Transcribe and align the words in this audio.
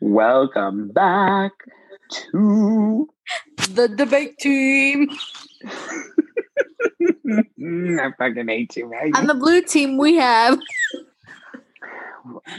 Welcome 0.00 0.88
back 0.88 1.52
to 2.10 3.08
The 3.70 3.88
debate 3.88 4.38
team. 4.38 5.08
I 7.28 8.10
fucking 8.18 8.48
hate 8.48 8.76
you, 8.76 8.90
Maggie. 8.90 9.12
On 9.14 9.26
the 9.26 9.34
blue 9.34 9.62
team, 9.62 9.96
we 9.96 10.16
have 10.16 10.58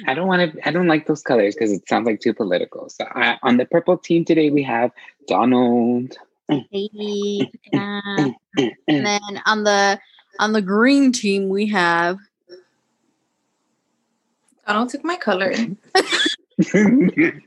I 0.08 0.14
don't 0.14 0.28
want 0.28 0.54
to. 0.54 0.68
I 0.68 0.72
don't 0.72 0.88
like 0.88 1.08
those 1.08 1.22
colors 1.22 1.54
because 1.54 1.72
it 1.72 1.88
sounds 1.88 2.06
like 2.06 2.22
too 2.22 2.34
political. 2.34 2.90
So 2.90 3.06
I, 3.12 3.38
on 3.44 3.58
the 3.58 3.66
purple 3.66 3.98
team 3.98 4.26
today, 4.26 4.50
we 4.50 4.64
have 4.64 4.92
Donald. 5.28 6.18
Katie, 6.72 7.52
and 7.74 8.36
then 8.88 9.20
on 9.46 9.64
the 9.64 10.00
on 10.40 10.54
the 10.54 10.62
green 10.62 11.12
team, 11.12 11.50
we 11.50 11.68
have 11.68 12.18
Donald 14.66 14.90
took 14.90 15.04
my 15.04 15.18
color. 15.18 15.54
okay. 16.60 17.42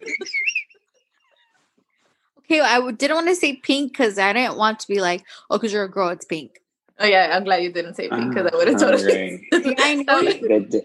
I 2.61 2.91
didn't 2.93 3.15
want 3.15 3.29
to 3.29 3.35
say 3.37 3.57
pink 3.57 3.93
because 3.93 4.19
I 4.19 4.33
didn't 4.33 4.57
want 4.57 4.81
to 4.81 4.89
be 4.89 5.01
like, 5.01 5.25
oh, 5.51 5.59
because 5.59 5.73
you're 5.73 5.85
a 5.85 5.91
girl, 5.91 6.09
it's 6.09 6.25
pink. 6.25 6.61
Oh 6.99 7.07
yeah, 7.07 7.31
I'm 7.35 7.45
glad 7.45 7.63
you 7.63 7.73
didn't 7.73 7.95
say 7.95 8.09
pink 8.09 8.29
because 8.35 8.51
I 8.53 8.57
would 8.57 8.69
have 8.69 8.81
totally. 8.81 9.49
See, 9.55 9.77
I 9.79 9.95
know 9.95 10.21
you- 10.21 10.49
the, 10.69 10.83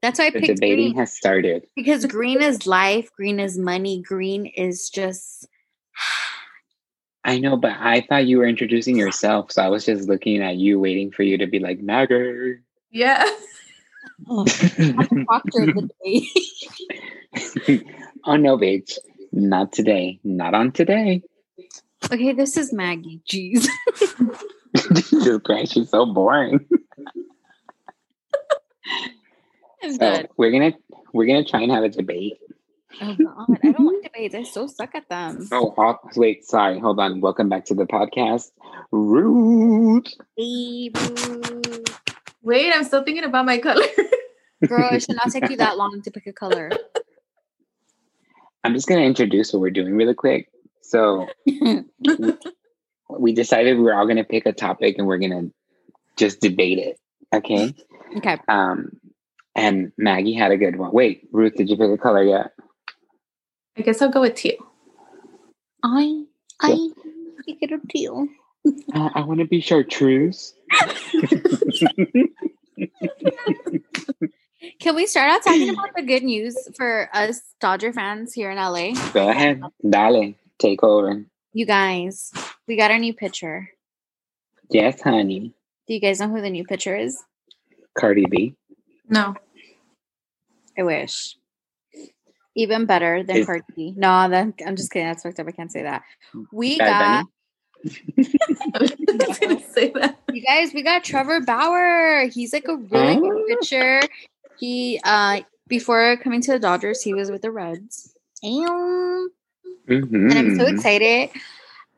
That's 0.00 0.18
why 0.18 0.26
I 0.26 0.30
the 0.30 0.40
picked 0.40 0.54
debating 0.56 0.90
green 0.90 0.96
has 0.96 1.12
started. 1.12 1.66
because 1.74 2.04
green 2.06 2.40
is 2.40 2.66
life, 2.66 3.10
green 3.16 3.40
is 3.40 3.58
money, 3.58 4.02
green 4.02 4.46
is 4.46 4.88
just. 4.90 5.48
I 7.24 7.40
know, 7.40 7.56
but 7.56 7.72
I 7.80 8.02
thought 8.02 8.26
you 8.28 8.38
were 8.38 8.46
introducing 8.46 8.96
yourself, 8.96 9.50
so 9.50 9.60
I 9.60 9.68
was 9.68 9.84
just 9.84 10.08
looking 10.08 10.40
at 10.42 10.54
you, 10.56 10.78
waiting 10.78 11.10
for 11.10 11.24
you 11.24 11.36
to 11.38 11.46
be 11.48 11.58
like 11.58 11.80
Magger. 11.80 12.60
Yeah. 12.92 13.24
I'm 14.30 14.44
the 14.44 15.24
proctor 15.26 15.62
of 15.64 15.74
the 15.74 15.90
day. 16.04 16.22
oh 18.24 18.36
no, 18.36 18.56
bitch, 18.56 18.98
not 19.32 19.72
today. 19.72 20.18
Not 20.24 20.54
on 20.54 20.72
today. 20.72 21.22
okay, 22.10 22.32
this 22.32 22.56
is 22.56 22.72
Maggie. 22.72 23.20
Jeez. 23.30 23.66
Jesus 24.76 25.40
Christ, 25.44 25.72
she's 25.72 25.90
so 25.90 26.06
boring. 26.06 26.66
So 29.82 29.98
done. 29.98 30.26
we're 30.36 30.50
gonna 30.50 30.72
we're 31.12 31.26
gonna 31.26 31.44
try 31.44 31.60
and 31.60 31.70
have 31.70 31.84
a 31.84 31.88
debate. 31.88 32.38
Oh 33.00 33.14
god, 33.14 33.58
I 33.62 33.70
don't 33.70 33.86
like 33.86 34.02
debates. 34.02 34.34
I 34.34 34.42
so 34.42 34.66
suck 34.66 34.96
at 34.96 35.08
them. 35.08 35.46
Oh, 35.52 35.74
oh, 35.78 35.96
wait, 36.16 36.44
sorry, 36.44 36.80
hold 36.80 36.98
on. 36.98 37.20
Welcome 37.20 37.48
back 37.48 37.66
to 37.66 37.74
the 37.74 37.86
podcast. 37.86 38.50
Rude. 38.90 40.08
Hey, 40.36 40.88
boo. 40.88 41.84
Wait, 42.42 42.72
I'm 42.72 42.82
still 42.82 43.04
thinking 43.04 43.22
about 43.22 43.46
my 43.46 43.58
color. 43.58 43.84
Girl, 44.66 44.88
it 44.92 45.04
should 45.04 45.16
not 45.16 45.30
take 45.30 45.48
you 45.50 45.58
that 45.58 45.76
long 45.76 46.02
to 46.02 46.10
pick 46.10 46.26
a 46.26 46.32
color. 46.32 46.70
I'm 48.66 48.74
just 48.74 48.88
gonna 48.88 49.02
introduce 49.02 49.52
what 49.52 49.60
we're 49.60 49.70
doing 49.70 49.94
really 49.94 50.14
quick. 50.14 50.50
So 50.80 51.28
we 53.08 53.32
decided 53.32 53.78
we're 53.78 53.94
all 53.94 54.08
gonna 54.08 54.24
pick 54.24 54.44
a 54.44 54.52
topic 54.52 54.96
and 54.98 55.06
we're 55.06 55.18
gonna 55.18 55.50
just 56.16 56.40
debate 56.40 56.80
it. 56.80 56.98
Okay. 57.32 57.72
okay. 58.16 58.38
Um, 58.48 58.98
and 59.54 59.92
Maggie 59.96 60.34
had 60.34 60.50
a 60.50 60.56
good 60.56 60.74
one. 60.74 60.90
Wait, 60.92 61.28
Ruth, 61.30 61.54
did 61.54 61.70
you 61.70 61.76
pick 61.76 61.92
a 61.92 61.96
color 61.96 62.24
yet? 62.24 62.54
I 63.78 63.82
guess 63.82 64.02
I'll 64.02 64.10
go 64.10 64.22
with 64.22 64.34
teal. 64.34 64.56
I 65.84 66.24
I 66.60 66.88
pick 67.46 67.58
it 67.60 67.70
up 67.72 67.86
to 67.90 67.98
you. 68.00 68.28
Uh, 68.92 69.10
I 69.14 69.20
want 69.20 69.38
to 69.38 69.46
be 69.46 69.60
chartreuse. 69.60 70.54
Can 74.80 74.94
we 74.94 75.06
start 75.06 75.30
out 75.30 75.42
talking 75.42 75.70
about 75.70 75.88
the 75.96 76.02
good 76.02 76.22
news 76.22 76.56
for 76.76 77.08
us 77.12 77.40
Dodger 77.60 77.92
fans 77.92 78.32
here 78.34 78.50
in 78.50 78.56
LA? 78.58 78.92
Go 79.12 79.28
ahead, 79.28 79.62
Dale, 79.88 80.34
take 80.58 80.82
over. 80.82 81.24
You 81.52 81.66
guys, 81.66 82.32
we 82.68 82.76
got 82.76 82.90
our 82.90 82.98
new 82.98 83.14
pitcher. 83.14 83.70
Yes, 84.70 85.00
honey. 85.00 85.54
Do 85.86 85.94
you 85.94 86.00
guys 86.00 86.20
know 86.20 86.28
who 86.28 86.40
the 86.42 86.50
new 86.50 86.64
pitcher 86.64 86.94
is? 86.96 87.22
Cardi 87.98 88.26
B. 88.28 88.54
No. 89.08 89.34
I 90.78 90.82
wish. 90.82 91.36
Even 92.54 92.84
better 92.86 93.22
than 93.22 93.36
Is- 93.38 93.46
Cardi 93.46 93.64
B. 93.74 93.94
No, 93.96 94.28
then 94.28 94.52
I'm 94.66 94.76
just 94.76 94.90
kidding. 94.90 95.06
That's 95.08 95.22
fucked 95.22 95.40
up. 95.40 95.46
I 95.46 95.52
can't 95.52 95.72
say 95.72 95.82
that. 95.84 96.02
We 96.52 96.76
Bad 96.78 96.86
got 96.88 97.24
Bunny? 97.24 97.30
I 98.74 98.78
was 98.80 99.38
gonna 99.38 99.60
say 99.72 99.90
that. 99.92 100.18
you 100.32 100.42
guys. 100.42 100.74
We 100.74 100.82
got 100.82 101.04
Trevor 101.04 101.40
Bauer. 101.40 102.26
He's 102.32 102.52
like 102.52 102.66
a 102.68 102.76
really 102.76 103.14
good 103.16 103.32
Oh. 103.32 103.44
pitcher. 103.48 104.00
He 104.58 105.00
uh 105.04 105.40
before 105.68 106.16
coming 106.18 106.40
to 106.42 106.52
the 106.52 106.58
Dodgers, 106.58 107.02
he 107.02 107.14
was 107.14 107.30
with 107.30 107.42
the 107.42 107.50
Reds. 107.50 108.14
And 108.42 109.30
Mhm. 109.88 110.30
and 110.30 110.38
I'm 110.38 110.56
so 110.56 110.66
excited. 110.66 111.30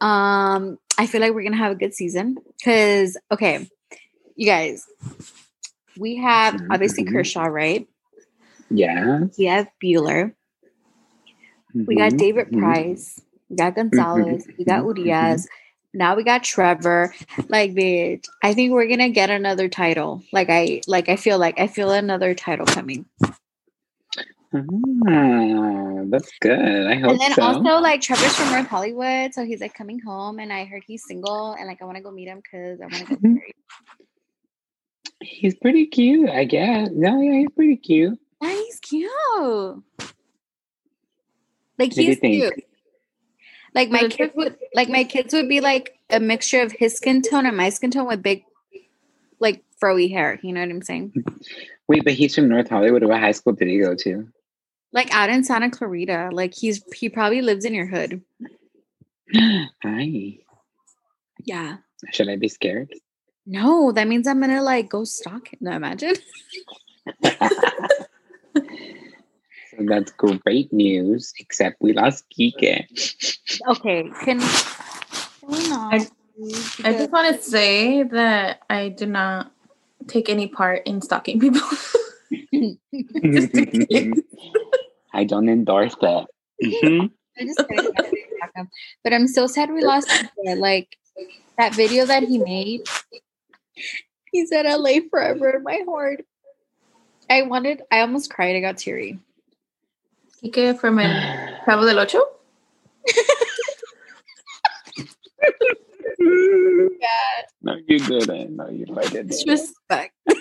Um, 0.00 0.78
I 0.98 1.06
feel 1.06 1.20
like 1.20 1.34
we're 1.34 1.42
gonna 1.42 1.56
have 1.56 1.72
a 1.72 1.76
good 1.76 1.94
season 1.94 2.36
because 2.58 3.16
okay, 3.32 3.68
you 4.36 4.46
guys, 4.46 4.86
we 5.98 6.16
have 6.16 6.60
obviously 6.70 7.04
Mhm. 7.04 7.12
Kershaw, 7.12 7.44
right? 7.46 7.88
Yeah. 8.70 9.26
We 9.38 9.44
have 9.46 9.68
Buehler, 9.82 10.34
we 11.86 11.96
got 11.96 12.12
Mhm. 12.12 12.18
David. 12.18 12.52
Price, 12.52 13.20
we 13.48 13.56
got 13.56 13.74
Gonzalez, 13.74 14.46
we 14.58 14.64
got 14.64 14.84
Urias. 14.84 15.46
Now 15.98 16.14
we 16.14 16.22
got 16.22 16.44
Trevor. 16.44 17.12
Like, 17.48 17.72
bitch, 17.72 18.24
I 18.42 18.54
think 18.54 18.72
we're 18.72 18.86
gonna 18.86 19.08
get 19.10 19.30
another 19.30 19.68
title. 19.68 20.22
Like, 20.32 20.48
I 20.48 20.80
like. 20.86 21.08
I 21.08 21.16
feel 21.16 21.38
like 21.38 21.58
I 21.58 21.66
feel 21.66 21.90
another 21.90 22.34
title 22.34 22.66
coming. 22.66 23.04
Ah, 24.54 26.04
that's 26.06 26.30
good. 26.40 26.86
I 26.86 26.94
hope 26.94 27.10
and 27.10 27.20
then 27.20 27.32
so. 27.34 27.42
also 27.42 27.80
like 27.82 28.00
Trevor's 28.00 28.34
from 28.36 28.50
North 28.52 28.68
Hollywood, 28.68 29.34
so 29.34 29.44
he's 29.44 29.60
like 29.60 29.74
coming 29.74 29.98
home, 29.98 30.38
and 30.38 30.52
I 30.52 30.64
heard 30.66 30.84
he's 30.86 31.04
single, 31.04 31.52
and 31.58 31.66
like 31.66 31.82
I 31.82 31.84
want 31.84 31.96
to 31.96 32.02
go 32.02 32.12
meet 32.12 32.28
him 32.28 32.40
because 32.42 32.80
I 32.80 32.84
want 32.84 32.94
to 32.94 33.04
get 33.06 33.18
Mhm. 33.22 33.34
married. 33.34 33.54
he's 35.20 35.54
pretty 35.56 35.86
cute, 35.86 36.30
I 36.30 36.44
guess. 36.44 36.90
No, 36.92 37.20
yeah, 37.20 37.40
he's 37.40 37.50
pretty 37.56 37.76
cute. 37.76 38.16
Yeah, 38.40 38.52
he's 38.54 38.78
cute. 38.78 39.10
Like 41.76 41.90
What 41.90 41.94
do 41.96 42.02
you 42.04 42.08
he's 42.10 42.20
cute. 42.20 42.64
Like 43.74 43.90
my 43.90 44.08
kids 44.08 44.32
would 44.34 44.56
like 44.74 44.88
my 44.88 45.04
kids 45.04 45.34
would 45.34 45.48
be 45.48 45.60
like 45.60 45.98
a 46.10 46.20
mixture 46.20 46.62
of 46.62 46.72
his 46.72 46.96
skin 46.96 47.22
tone 47.22 47.46
and 47.46 47.56
my 47.56 47.68
skin 47.68 47.90
tone 47.90 48.06
with 48.06 48.22
big 48.22 48.44
like 49.40 49.62
froey 49.82 50.10
hair. 50.10 50.38
You 50.42 50.52
know 50.52 50.60
what 50.60 50.70
I'm 50.70 50.82
saying? 50.82 51.12
Wait, 51.86 52.04
but 52.04 52.14
he's 52.14 52.34
from 52.34 52.48
North 52.48 52.68
Hollywood. 52.68 53.04
What 53.04 53.20
high 53.20 53.32
school 53.32 53.52
did 53.52 53.68
he 53.68 53.78
go 53.78 53.94
to? 53.94 54.28
Like 54.92 55.12
out 55.14 55.30
in 55.30 55.44
Santa 55.44 55.70
Clarita. 55.70 56.30
Like 56.32 56.54
he's 56.54 56.82
he 56.94 57.08
probably 57.08 57.42
lives 57.42 57.64
in 57.64 57.74
your 57.74 57.86
hood. 57.86 58.22
Hi. 59.82 60.38
Yeah. 61.44 61.76
Should 62.12 62.28
I 62.28 62.36
be 62.36 62.48
scared? 62.48 62.92
No, 63.46 63.92
that 63.92 64.08
means 64.08 64.26
I'm 64.26 64.40
gonna 64.40 64.62
like 64.62 64.88
go 64.88 65.04
stalk 65.04 65.48
him. 65.48 65.58
No, 65.60 65.72
imagine. 65.72 66.14
So 69.78 69.84
that's 69.86 70.10
great 70.12 70.72
news, 70.72 71.32
except 71.38 71.76
we 71.80 71.92
lost 71.92 72.24
Kike. 72.36 73.07
Okay, 73.68 74.10
can, 74.24 74.40
can 74.40 75.48
we 75.48 75.68
not? 75.68 75.94
I- 75.94 76.06
please? 76.36 76.80
I 76.84 76.92
just 76.92 77.10
want 77.12 77.34
to 77.36 77.42
say 77.42 78.02
that 78.04 78.60
I 78.70 78.88
do 78.90 79.06
not 79.06 79.52
take 80.06 80.28
any 80.30 80.46
part 80.48 80.86
in 80.86 81.02
stalking 81.02 81.38
people. 81.40 81.60
Just 82.52 83.54
in 83.54 83.86
case. 83.90 84.20
I 85.12 85.24
don't 85.24 85.48
endorse 85.48 85.94
that. 86.00 86.26
Mhm. 86.62 87.10
I 87.38 87.44
just 87.44 87.58
kidding, 87.68 87.92
I 87.96 88.02
didn't 88.02 88.18
stalk 88.36 88.50
him. 88.54 88.68
But 89.04 89.12
I'm 89.12 89.28
so 89.28 89.46
sad 89.46 89.70
we 89.72 89.82
lost 89.84 90.10
him. 90.10 90.58
Like 90.58 90.96
that 91.56 91.74
video 91.74 92.04
that 92.06 92.22
he 92.24 92.38
made. 92.38 92.82
He 94.32 94.44
said 94.46 94.66
LA 94.66 95.00
forever 95.10 95.56
in 95.56 95.62
my 95.62 95.80
heart. 95.86 96.24
I 97.30 97.42
wanted 97.42 97.82
I 97.92 98.00
almost 98.00 98.30
cried. 98.30 98.56
I 98.56 98.60
got 98.60 98.78
teary. 98.78 99.18
Kike 100.42 100.78
from 100.80 100.98
el 100.98 101.58
Cabo 101.64 101.84
del 101.86 101.98
Ocho. 101.98 102.22
No, 107.60 107.76
you 107.86 107.98
didn't. 107.98 108.56
No, 108.56 108.68
you 108.70 108.86
like 108.86 109.12
it. 109.14 109.28
Disrespect. 109.28 110.14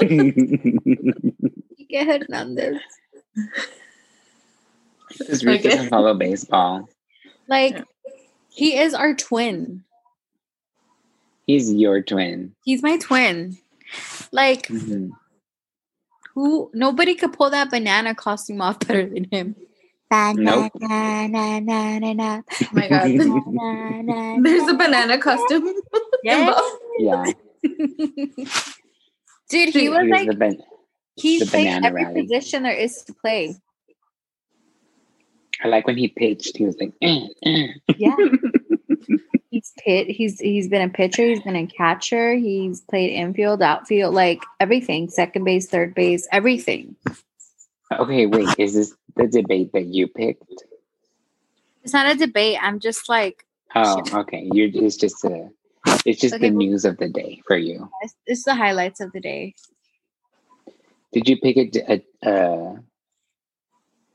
Kike 0.00 1.44
Hernandez. 1.92 2.78
This 5.26 5.44
Ruth 5.44 5.60
Okay. 5.60 5.70
doesn't 5.70 5.88
follow 5.88 6.14
baseball. 6.14 6.88
Like 7.48 7.78
Yeah. 7.78 7.84
he 8.48 8.78
is 8.78 8.94
our 8.94 9.14
twin. 9.14 9.84
He's 11.46 11.72
your 11.72 12.02
twin. 12.02 12.54
He's 12.64 12.82
my 12.82 12.96
twin. 12.98 13.58
Like 14.32 14.66
Mhm. 14.68 15.10
who 16.34 16.70
nobody 16.74 17.14
could 17.14 17.32
pull 17.32 17.50
that 17.50 17.70
banana 17.70 18.14
costume 18.14 18.60
off 18.60 18.78
better 18.80 19.08
than 19.08 19.24
him. 19.30 19.56
Nope. 20.10 20.72
Banana, 20.74 21.60
na, 21.60 21.98
na, 21.98 22.12
na, 22.12 22.42
Oh 22.62 22.66
my 22.72 22.88
god. 22.88 23.10
na, 23.14 24.02
na, 24.02 24.36
There's 24.42 24.68
a 24.68 24.74
banana 24.74 25.18
costume. 25.18 25.72
Yes. 26.22 26.62
Yeah. 26.98 27.24
Dude, 29.48 29.74
he 29.74 29.88
was 29.88 30.06
like 30.10 30.28
the 30.28 30.34
ban- 30.34 30.62
he 31.16 31.42
played 31.46 31.64
banana 31.64 31.86
every 31.86 32.04
rally. 32.04 32.22
position 32.22 32.62
there 32.62 32.74
is 32.76 33.02
to 33.04 33.14
play. 33.14 33.56
I 35.62 35.68
like 35.68 35.86
when 35.86 35.96
he 35.96 36.08
pitched. 36.08 36.58
He 36.58 36.66
was 36.66 36.76
like, 36.78 36.92
eh, 37.00 37.26
eh. 37.44 37.66
Yeah. 37.96 38.16
he's 39.50 39.72
pit. 39.78 40.08
He's 40.08 40.38
he's 40.40 40.68
been 40.68 40.82
a 40.82 40.92
pitcher. 40.92 41.22
He's 41.24 41.42
been 41.42 41.56
a 41.56 41.66
catcher. 41.66 42.34
He's 42.34 42.82
played 42.82 43.10
infield, 43.14 43.62
outfield, 43.62 44.14
like 44.14 44.42
everything. 44.60 45.08
Second 45.08 45.44
base, 45.44 45.66
third 45.68 45.94
base, 45.94 46.28
everything. 46.32 46.96
Okay, 47.92 48.26
wait. 48.26 48.48
Is 48.58 48.74
this 48.74 48.94
the 49.16 49.26
debate 49.26 49.72
that 49.72 49.86
you 49.86 50.06
picked? 50.06 50.64
It's 51.82 51.92
not 51.92 52.06
a 52.10 52.14
debate. 52.14 52.58
I'm 52.60 52.78
just 52.80 53.08
like 53.08 53.44
Oh, 53.74 54.02
okay. 54.20 54.48
You're. 54.52 54.68
It's 54.72 54.96
just 54.96 55.24
a. 55.24 55.48
It's 56.04 56.20
just 56.20 56.34
Okay, 56.34 56.48
the 56.50 56.54
well- 56.56 56.66
news 56.66 56.84
of 56.84 56.98
the 56.98 57.08
day 57.08 57.40
for 57.46 57.56
you. 57.56 57.88
it's, 58.02 58.14
it's 58.26 58.44
the 58.44 58.54
highlights 58.54 59.00
of 59.00 59.12
the 59.12 59.20
day. 59.20 59.54
Did 61.12 61.28
you 61.28 61.36
pick 61.38 61.56
a 61.56 62.02
a 62.22 62.74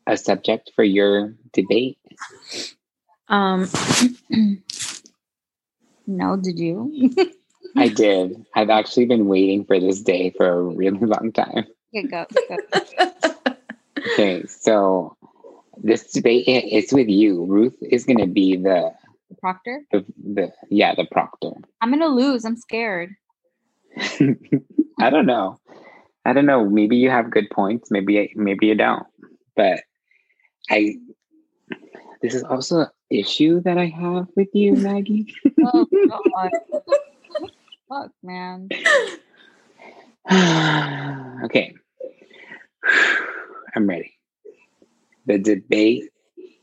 a 0.08 0.18
subject 0.18 0.72
for 0.76 0.84
your 0.84 1.34
debate? 1.54 1.98
Um. 3.28 3.68
no, 6.08 6.38
did 6.38 6.60
you? 6.60 7.14
I 7.78 7.90
did. 7.90 8.46
I've 8.56 8.70
actually 8.70 9.06
been 9.06 9.26
waiting 9.28 9.66
for 9.66 9.80
this 9.80 10.02
day 10.02 10.30
for 10.38 10.48
a 10.48 10.62
really 10.64 11.00
long 11.00 11.32
time. 11.34 11.66
Okay, 11.96 12.08
go, 12.08 12.26
go. 12.50 13.32
Okay, 14.16 14.46
so 14.46 15.18
this 15.84 16.10
debate 16.14 16.46
it's 16.48 16.94
with 16.94 17.10
you. 17.10 17.44
Ruth 17.44 17.76
is 17.82 18.06
going 18.06 18.20
to 18.20 18.28
be 18.28 18.56
the, 18.56 18.94
Proctor. 19.42 19.84
the 19.92 20.06
the 20.24 20.54
yeah 20.70 20.96
the 20.96 21.06
proctor. 21.12 21.52
I'm 21.82 21.92
gonna 21.92 22.08
lose. 22.08 22.46
I'm 22.46 22.56
scared. 22.56 23.14
I 23.98 25.10
don't 25.10 25.26
know. 25.26 25.60
I 26.24 26.32
don't 26.32 26.46
know. 26.46 26.64
Maybe 26.70 26.96
you 26.96 27.10
have 27.10 27.30
good 27.30 27.50
points. 27.50 27.92
Maybe 27.92 28.32
maybe 28.38 28.68
you 28.68 28.76
don't. 28.76 29.06
But 29.58 29.82
I. 30.70 30.96
This 32.22 32.36
is 32.36 32.44
also 32.44 32.80
an 32.82 32.88
issue 33.10 33.60
that 33.64 33.78
I 33.78 33.88
have 33.88 34.28
with 34.38 34.48
you, 34.54 34.76
Maggie. 34.78 35.34
Oh 35.62 35.86
God. 36.10 36.52
Fuck, 37.90 38.12
man. 38.24 38.70
okay. 41.44 41.76
I'm 43.76 43.88
ready. 43.88 44.14
The 45.26 45.38
debate 45.38 46.10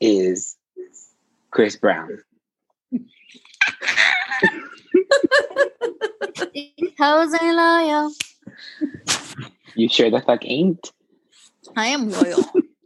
is 0.01 0.57
Chris 1.51 1.77
Brown. 1.77 2.19
These 6.55 6.93
hoes 6.99 7.35
ain't 7.35 7.57
loyal. 7.57 8.13
You 9.75 9.89
sure 9.91 10.11
the 10.11 10.23
fuck 10.23 10.45
ain't? 10.45 10.91
I 11.77 11.89
am 11.89 12.11
loyal. 12.11 12.45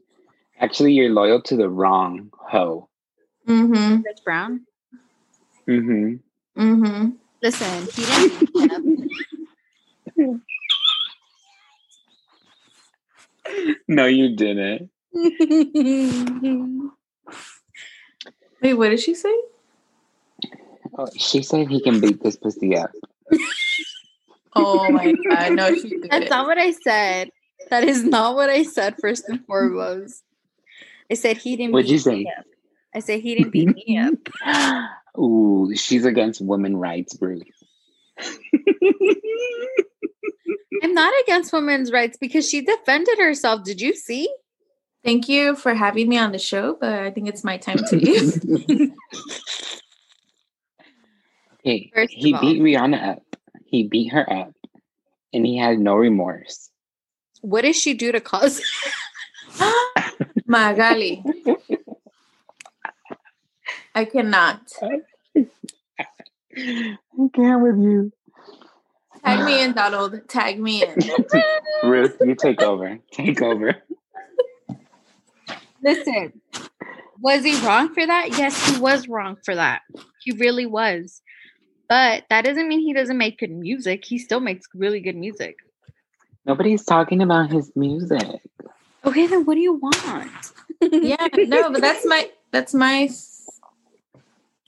Actually, 0.60 0.94
you're 0.94 1.10
loyal 1.10 1.40
to 1.42 1.56
the 1.56 1.68
wrong 1.68 2.30
hoe. 2.32 2.88
mm-hmm. 3.46 4.02
Chris 4.02 4.20
Brown. 4.20 4.62
Mm-hmm. 5.68 6.16
Mm-hmm. 6.60 7.10
Listen, 7.42 7.88
he 7.94 8.04
didn't. 10.16 10.42
beat 13.48 13.66
me 13.88 13.94
No, 13.94 14.06
you 14.06 14.36
didn't. 14.36 14.90
Wait, 18.62 18.74
what 18.74 18.88
did 18.90 19.00
she 19.00 19.14
say? 19.14 19.34
Oh, 20.98 21.08
she 21.16 21.42
said 21.42 21.68
he 21.68 21.80
can 21.80 22.00
beat 22.00 22.22
this 22.22 22.36
pussy 22.36 22.76
up. 22.76 22.90
Oh 24.58 24.90
my 24.90 25.12
god, 25.28 25.52
no, 25.52 25.74
she 25.74 25.90
did. 25.90 26.08
That's 26.10 26.30
not 26.30 26.46
what 26.46 26.56
I 26.56 26.70
said. 26.70 27.28
That 27.68 27.84
is 27.84 28.02
not 28.04 28.36
what 28.36 28.48
I 28.48 28.62
said. 28.62 28.96
First 28.98 29.28
and 29.28 29.44
foremost, 29.44 30.22
I 31.10 31.14
said 31.14 31.36
he 31.36 31.56
didn't. 31.56 31.72
What'd 31.72 31.88
beat 31.88 31.92
you 31.92 31.98
say? 31.98 32.16
me 32.16 32.32
up. 32.38 32.46
I 32.94 33.00
said 33.00 33.20
he 33.20 33.34
didn't 33.34 33.50
beat 33.50 33.68
me 33.68 33.98
up. 33.98 34.14
Ooh, 35.18 35.70
she's 35.74 36.06
against 36.06 36.40
women 36.40 36.74
rights, 36.74 37.18
Ruth. 37.20 37.42
I'm 40.82 40.94
not 40.94 41.12
against 41.22 41.52
women's 41.52 41.92
rights 41.92 42.16
because 42.16 42.48
she 42.48 42.60
defended 42.62 43.18
herself. 43.18 43.64
Did 43.64 43.80
you 43.80 43.94
see? 43.94 44.28
Thank 45.04 45.28
you 45.28 45.54
for 45.56 45.74
having 45.74 46.08
me 46.08 46.18
on 46.18 46.32
the 46.32 46.38
show, 46.38 46.76
but 46.80 46.92
I 46.92 47.10
think 47.10 47.28
it's 47.28 47.44
my 47.44 47.56
time 47.58 47.78
to 47.78 47.96
leave. 47.96 48.42
okay, 51.60 51.90
First 51.94 52.12
he 52.12 52.32
of 52.32 52.36
all- 52.36 52.40
beat 52.40 52.60
Rihanna 52.60 53.10
up. 53.10 53.22
He 53.64 53.84
beat 53.84 54.08
her 54.08 54.30
up, 54.32 54.52
and 55.32 55.44
he 55.46 55.56
had 55.58 55.78
no 55.78 55.94
remorse. 55.96 56.70
What 57.40 57.62
did 57.62 57.76
she 57.76 57.94
do 57.94 58.12
to 58.12 58.20
cause? 58.20 58.60
Magali. 60.46 61.22
I 63.94 64.04
cannot. 64.04 64.60
I 65.36 65.46
can't 67.34 67.62
with 67.62 67.78
you. 67.78 68.12
Tag 69.24 69.44
me 69.44 69.62
in, 69.62 69.72
Donald. 69.72 70.28
Tag 70.28 70.58
me 70.58 70.84
in. 70.84 70.94
Ruth, 71.82 72.16
you 72.20 72.34
take 72.34 72.62
over. 72.62 72.98
Take 73.12 73.42
over. 73.42 73.76
Listen, 75.82 76.40
was 77.20 77.44
he 77.44 77.58
wrong 77.66 77.92
for 77.94 78.06
that? 78.06 78.38
Yes, 78.38 78.70
he 78.70 78.80
was 78.80 79.08
wrong 79.08 79.36
for 79.44 79.54
that. 79.54 79.82
He 80.22 80.32
really 80.32 80.66
was. 80.66 81.22
But 81.88 82.24
that 82.30 82.44
doesn't 82.44 82.68
mean 82.68 82.80
he 82.80 82.92
doesn't 82.92 83.16
make 83.16 83.38
good 83.38 83.50
music. 83.50 84.04
He 84.04 84.18
still 84.18 84.40
makes 84.40 84.66
really 84.74 85.00
good 85.00 85.16
music. 85.16 85.56
Nobody's 86.44 86.84
talking 86.84 87.22
about 87.22 87.50
his 87.50 87.72
music. 87.76 88.40
Okay, 89.04 89.26
then 89.26 89.44
what 89.44 89.54
do 89.54 89.60
you 89.60 89.74
want? 89.74 90.52
Yeah, 90.80 91.28
no, 91.32 91.70
but 91.70 91.80
that's 91.80 92.04
my 92.04 92.30
that's 92.50 92.74
my 92.74 93.08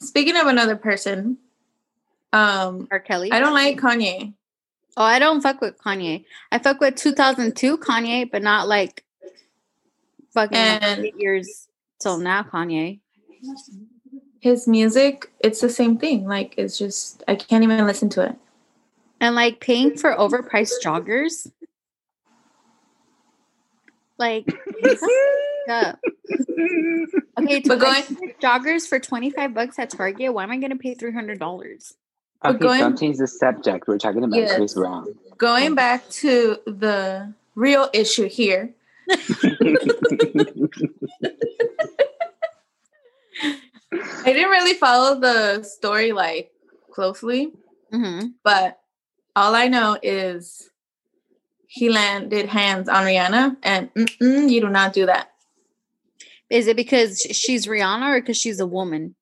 speaking 0.00 0.36
of 0.36 0.46
another 0.46 0.76
person. 0.76 1.38
Um 2.32 2.88
R. 2.90 3.00
Kelly. 3.00 3.32
I 3.32 3.40
don't 3.40 3.52
like 3.52 3.78
Kanye. 3.78 4.34
Oh, 4.98 5.04
I 5.04 5.20
don't 5.20 5.40
fuck 5.40 5.60
with 5.60 5.78
Kanye. 5.78 6.24
I 6.50 6.58
fuck 6.58 6.80
with 6.80 6.96
2002 6.96 7.78
Kanye, 7.78 8.28
but 8.28 8.42
not 8.42 8.66
like 8.66 9.04
fucking 10.34 10.56
And- 10.58 11.04
eight 11.04 11.14
years 11.16 11.68
till 12.00 12.18
now 12.18 12.42
Kanye. 12.42 12.98
His 14.40 14.66
music, 14.66 15.30
it's 15.38 15.60
the 15.60 15.68
same 15.68 15.98
thing. 15.98 16.26
Like 16.26 16.54
it's 16.58 16.76
just 16.76 17.22
I 17.28 17.36
can't 17.36 17.62
even 17.62 17.86
listen 17.86 18.08
to 18.10 18.22
it. 18.24 18.34
And 19.20 19.36
like 19.36 19.60
paying 19.60 19.96
for 19.96 20.14
overpriced 20.16 20.82
joggers. 20.84 21.48
Like, 24.18 24.46
up. 25.68 26.00
okay, 27.38 27.60
But 27.64 27.78
going- 27.78 28.02
25 28.02 28.38
joggers 28.42 28.88
for 28.88 28.98
25 28.98 29.54
bucks 29.54 29.78
at 29.78 29.90
Target. 29.90 30.34
Why 30.34 30.42
am 30.42 30.50
I 30.50 30.56
going 30.56 30.70
to 30.70 30.76
pay 30.76 30.96
$300? 30.96 31.38
But 31.38 32.07
Okay, 32.44 32.58
going- 32.58 32.80
don't 32.80 32.98
change 32.98 33.18
the 33.18 33.26
subject. 33.26 33.88
We're 33.88 33.98
talking 33.98 34.22
about 34.24 34.36
Yes. 34.38 34.54
Chris 34.56 34.74
Brown. 34.74 35.06
Going 35.36 35.74
back 35.74 36.08
to 36.10 36.58
the 36.66 37.32
real 37.54 37.88
issue 37.92 38.28
here. 38.28 38.74
I 43.42 44.32
didn't 44.32 44.50
really 44.50 44.74
follow 44.74 45.18
the 45.18 45.62
story 45.62 46.12
like 46.12 46.50
closely, 46.90 47.52
hmm 47.92 48.20
but 48.42 48.80
all 49.36 49.54
I 49.54 49.68
know 49.68 49.96
is 50.02 50.68
he 51.68 51.88
landed 51.90 52.48
hands 52.48 52.88
on 52.88 53.04
Rihanna, 53.04 53.56
and 53.62 53.90
you 54.20 54.60
do 54.60 54.68
not 54.68 54.92
do 54.92 55.06
that. 55.06 55.30
Is 56.50 56.66
it 56.66 56.76
because 56.76 57.20
she's 57.20 57.66
Rihanna 57.66 58.16
or 58.16 58.20
because 58.20 58.36
she's 58.36 58.58
a 58.60 58.66
woman? 58.66 59.14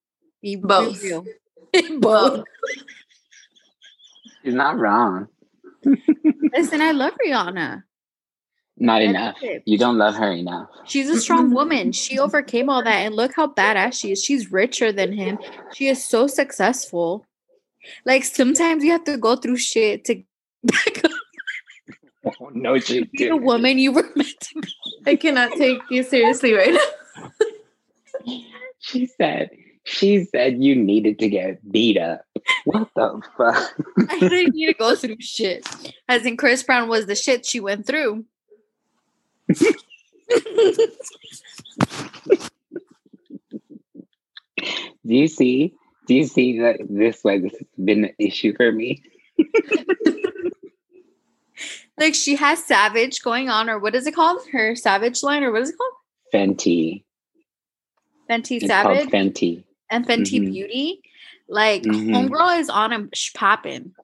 Be 0.43 0.57
be 0.57 0.63
Both. 0.63 1.03
real. 1.03 1.25
Both. 2.01 2.45
He's 4.47 4.55
not 4.55 4.79
wrong. 4.79 5.27
Listen, 6.57 6.81
I 6.81 6.93
love 6.93 7.15
Rihanna. 7.27 7.83
Not 8.79 9.01
I 9.03 9.05
enough. 9.07 9.37
it. 9.43 9.65
You 9.67 9.77
don't 9.77 9.99
love 9.99 10.15
her 10.15 10.31
enough. 10.31 10.69
She's 10.85 11.11
a 11.11 11.21
strong 11.21 11.53
woman. 11.53 11.91
She 11.91 12.21
overcame 12.21 12.71
all 12.71 12.85
that. 12.85 12.95
And 13.07 13.17
look 13.17 13.33
how 13.35 13.49
badass 13.49 13.95
she 13.99 14.13
is. 14.13 14.23
She's 14.23 14.53
richer 14.53 14.93
than 14.93 15.13
him. 15.13 15.41
She 15.75 15.89
is 15.89 16.05
so 16.05 16.29
successful. 16.29 17.27
Like 18.05 18.23
sometimes 18.23 18.85
you 18.85 18.93
have 18.93 19.03
to 19.05 19.17
go 19.17 19.35
through 19.35 19.57
shit 19.57 20.05
to 20.05 20.23
back 20.65 21.05
up 21.05 21.11
Oh, 22.41 22.51
no, 22.55 22.79
she 22.79 23.01
be 23.03 23.09
the 23.13 23.19
didn't. 23.31 23.43
woman 23.43 23.79
you 23.81 23.91
were 23.91 24.09
meant 24.15 24.39
to 24.41 24.61
be. 24.61 24.69
I 25.07 25.17
cannot 25.17 25.53
take 25.55 25.79
you 25.91 26.05
seriously 26.05 26.53
right 26.55 26.73
now. 26.75 27.31
She 28.79 29.07
said. 29.07 29.51
She 29.87 30.25
said 30.25 30.61
you 30.63 30.75
needed 30.75 31.21
to 31.21 31.29
get 31.29 31.71
beat 31.71 31.97
up. 31.97 32.23
What 32.65 32.89
the 32.97 33.23
fuck? 33.37 33.73
I 34.11 34.19
didn't 34.19 34.57
need 34.57 34.67
to 34.67 34.75
go 34.75 34.97
through 34.97 35.19
shit. 35.21 35.65
As 36.09 36.27
in 36.27 36.37
Chris 36.37 36.65
Brown 36.65 36.89
was 36.89 37.07
the 37.07 37.15
shit 37.15 37.47
she 37.47 37.61
went 37.61 37.87
through. 37.87 38.25
Do 45.07 45.15
you 45.15 45.29
see? 45.29 45.73
Do 46.09 46.15
you 46.17 46.25
see 46.25 46.59
that 46.59 46.79
this 46.91 47.23
way 47.23 47.39
this 47.39 47.53
has 47.53 47.69
been 47.83 48.07
an 48.07 48.15
issue 48.19 48.57
for 48.57 48.73
me? 48.73 49.05
like 51.97 52.17
she 52.17 52.35
has 52.35 52.65
Savage 52.65 53.23
going 53.23 53.49
on, 53.51 53.71
or 53.71 53.79
what 53.79 53.95
is 53.95 54.09
it 54.09 54.17
called? 54.17 54.41
Her 54.51 54.75
Savage 54.75 55.23
line, 55.23 55.45
or 55.45 55.53
what 55.53 55.63
is 55.63 55.71
it 55.71 55.77
called? 55.79 55.93
Fenty. 56.35 57.05
Fenty 58.29 58.57
It's 58.57 58.67
called 58.67 58.97
Savage 58.97 59.11
Fenty. 59.11 59.63
And 59.91 60.07
Fenty 60.07 60.41
Mhm. 60.41 60.53
Beauty. 60.53 61.01
Like 61.49 61.83
Mhm. 61.83 62.11
homegirl 62.29 62.59
is 62.61 62.69
on 62.69 62.93
a 62.93 63.09
sh- 63.15 63.33
popping. 63.35 63.95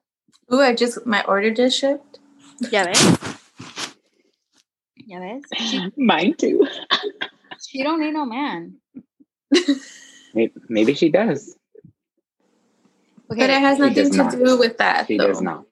Ooh, 0.53 0.61
I 0.61 0.73
just 0.75 1.05
my 1.05 1.23
order 1.25 1.51
just 1.51 1.77
shipped. 1.77 2.19
Yeah, 2.71 2.85
ves? 2.93 3.17
Yeah, 4.95 5.19
ves? 5.19 5.43
She, 5.69 5.91
Mine 5.97 6.35
too. 6.35 6.67
she 7.69 7.83
don't 7.83 7.99
need 7.99 8.13
no 8.13 8.25
man. 8.25 8.75
Maybe, 10.33 10.53
maybe 10.69 10.93
she 10.93 11.09
does. 11.09 11.55
But 13.27 13.39
it 13.49 13.59
has 13.59 13.77
She 13.77 13.81
nothing 13.81 14.09
to 14.11 14.17
not. 14.17 14.31
do 14.31 14.57
with 14.57 14.77
that. 14.77 15.07
She 15.07 15.17
though. 15.17 15.27
does 15.27 15.41
not. 15.41 15.65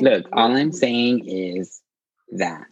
Look, 0.00 0.26
all 0.32 0.56
I'm 0.56 0.72
saying 0.72 1.28
is 1.28 1.80
that 2.32 2.66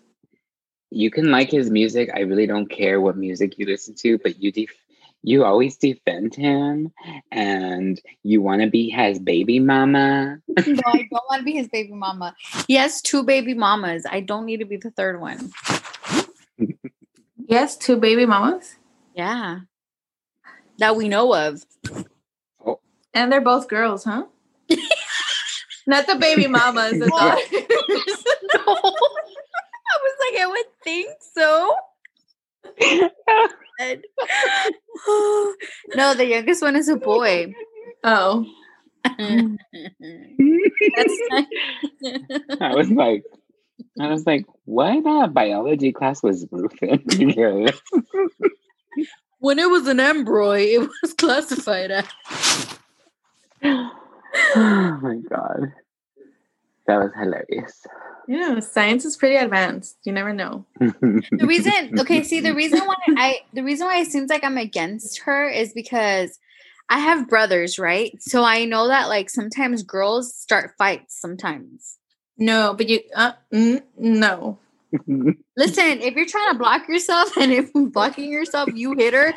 you 0.90 1.10
can 1.10 1.30
like 1.30 1.50
his 1.50 1.70
music. 1.70 2.10
I 2.14 2.20
really 2.20 2.46
don't 2.46 2.68
care 2.68 3.00
what 3.00 3.16
music 3.16 3.58
you 3.58 3.66
listen 3.66 3.94
to, 3.96 4.18
but 4.18 4.40
you 4.40 4.52
def- 4.52 4.83
you 5.26 5.42
always 5.42 5.76
defend 5.78 6.34
him 6.34 6.92
and 7.32 7.98
you 8.22 8.42
want 8.42 8.60
to 8.60 8.68
be 8.68 8.90
his 8.90 9.18
baby 9.18 9.58
mama. 9.58 10.38
no, 10.48 10.82
I 10.86 11.08
don't 11.10 11.12
want 11.30 11.38
to 11.38 11.44
be 11.44 11.52
his 11.52 11.66
baby 11.68 11.92
mama. 11.92 12.36
He 12.68 12.74
has 12.74 13.00
two 13.00 13.22
baby 13.22 13.54
mamas. 13.54 14.04
I 14.08 14.20
don't 14.20 14.44
need 14.44 14.58
to 14.58 14.66
be 14.66 14.76
the 14.76 14.90
third 14.90 15.18
one. 15.20 15.50
Yes, 17.48 17.76
two 17.76 17.96
baby 17.96 18.26
mamas, 18.26 18.76
Yeah. 19.14 19.60
That 20.78 20.94
we 20.96 21.08
know 21.08 21.34
of. 21.34 21.64
Oh. 22.66 22.80
and 23.14 23.32
they're 23.32 23.40
both 23.40 23.68
girls, 23.68 24.04
huh? 24.04 24.24
Not 25.86 26.06
the 26.06 26.16
baby 26.16 26.46
mamas. 26.48 26.92
The 26.92 27.06
No. 27.06 27.18
daughters. 27.18 28.24
No. 28.54 28.74
I 29.86 29.96
was 30.02 30.16
like, 30.20 30.40
I 30.42 30.46
would 30.48 30.66
think 30.82 31.10
so. 31.34 31.76
And- 33.80 34.04
no, 35.94 36.14
the 36.14 36.26
youngest 36.26 36.62
one 36.62 36.76
is 36.76 36.88
a 36.88 36.96
boy. 36.96 37.52
oh, 38.04 38.46
That's 39.04 39.18
I 42.60 42.74
was 42.74 42.90
like, 42.90 43.22
I 44.00 44.08
was 44.08 44.26
like, 44.26 44.46
what 44.64 45.04
uh, 45.06 45.26
biology 45.28 45.92
class 45.92 46.22
was 46.22 46.46
Ruth 46.50 46.82
in? 46.82 47.02
Because- 47.06 47.80
when 49.40 49.58
it 49.58 49.68
was 49.68 49.86
an 49.88 50.00
embryo, 50.00 50.52
it 50.82 50.88
was 51.02 51.12
classified 51.14 51.90
as. 51.90 52.04
oh 53.64 54.98
my 55.02 55.16
god, 55.28 55.72
that 56.86 56.96
was 56.98 57.10
hilarious. 57.18 57.86
yeah. 58.28 58.60
Science 58.60 59.04
is 59.04 59.16
pretty 59.16 59.36
advanced. 59.36 59.96
You 60.04 60.12
never 60.12 60.32
know. 60.32 60.66
The 60.80 61.46
reason, 61.46 61.98
okay, 61.98 62.22
see, 62.22 62.40
the 62.40 62.54
reason 62.54 62.80
why 62.80 62.96
I, 63.16 63.40
the 63.52 63.62
reason 63.62 63.86
why 63.86 63.98
it 63.98 64.08
seems 64.08 64.30
like 64.30 64.44
I'm 64.44 64.58
against 64.58 65.20
her 65.22 65.48
is 65.48 65.72
because 65.72 66.38
I 66.88 66.98
have 66.98 67.28
brothers, 67.28 67.78
right? 67.78 68.12
So 68.20 68.44
I 68.44 68.64
know 68.64 68.88
that 68.88 69.08
like 69.08 69.30
sometimes 69.30 69.82
girls 69.82 70.34
start 70.34 70.74
fights 70.78 71.18
sometimes. 71.20 71.98
No, 72.36 72.74
but 72.76 72.88
you. 72.88 73.00
Uh, 73.14 73.32
mm, 73.52 73.82
no. 73.96 74.58
Listen, 75.56 76.00
if 76.00 76.14
you're 76.14 76.26
trying 76.26 76.52
to 76.52 76.58
block 76.58 76.88
yourself 76.88 77.36
and 77.40 77.52
if 77.52 77.70
blocking 77.72 78.30
yourself, 78.30 78.68
you 78.74 78.94
hit 78.94 79.14
her, 79.14 79.32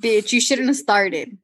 bitch, 0.00 0.32
you 0.32 0.40
shouldn't 0.40 0.68
have 0.68 0.76
started. 0.76 1.38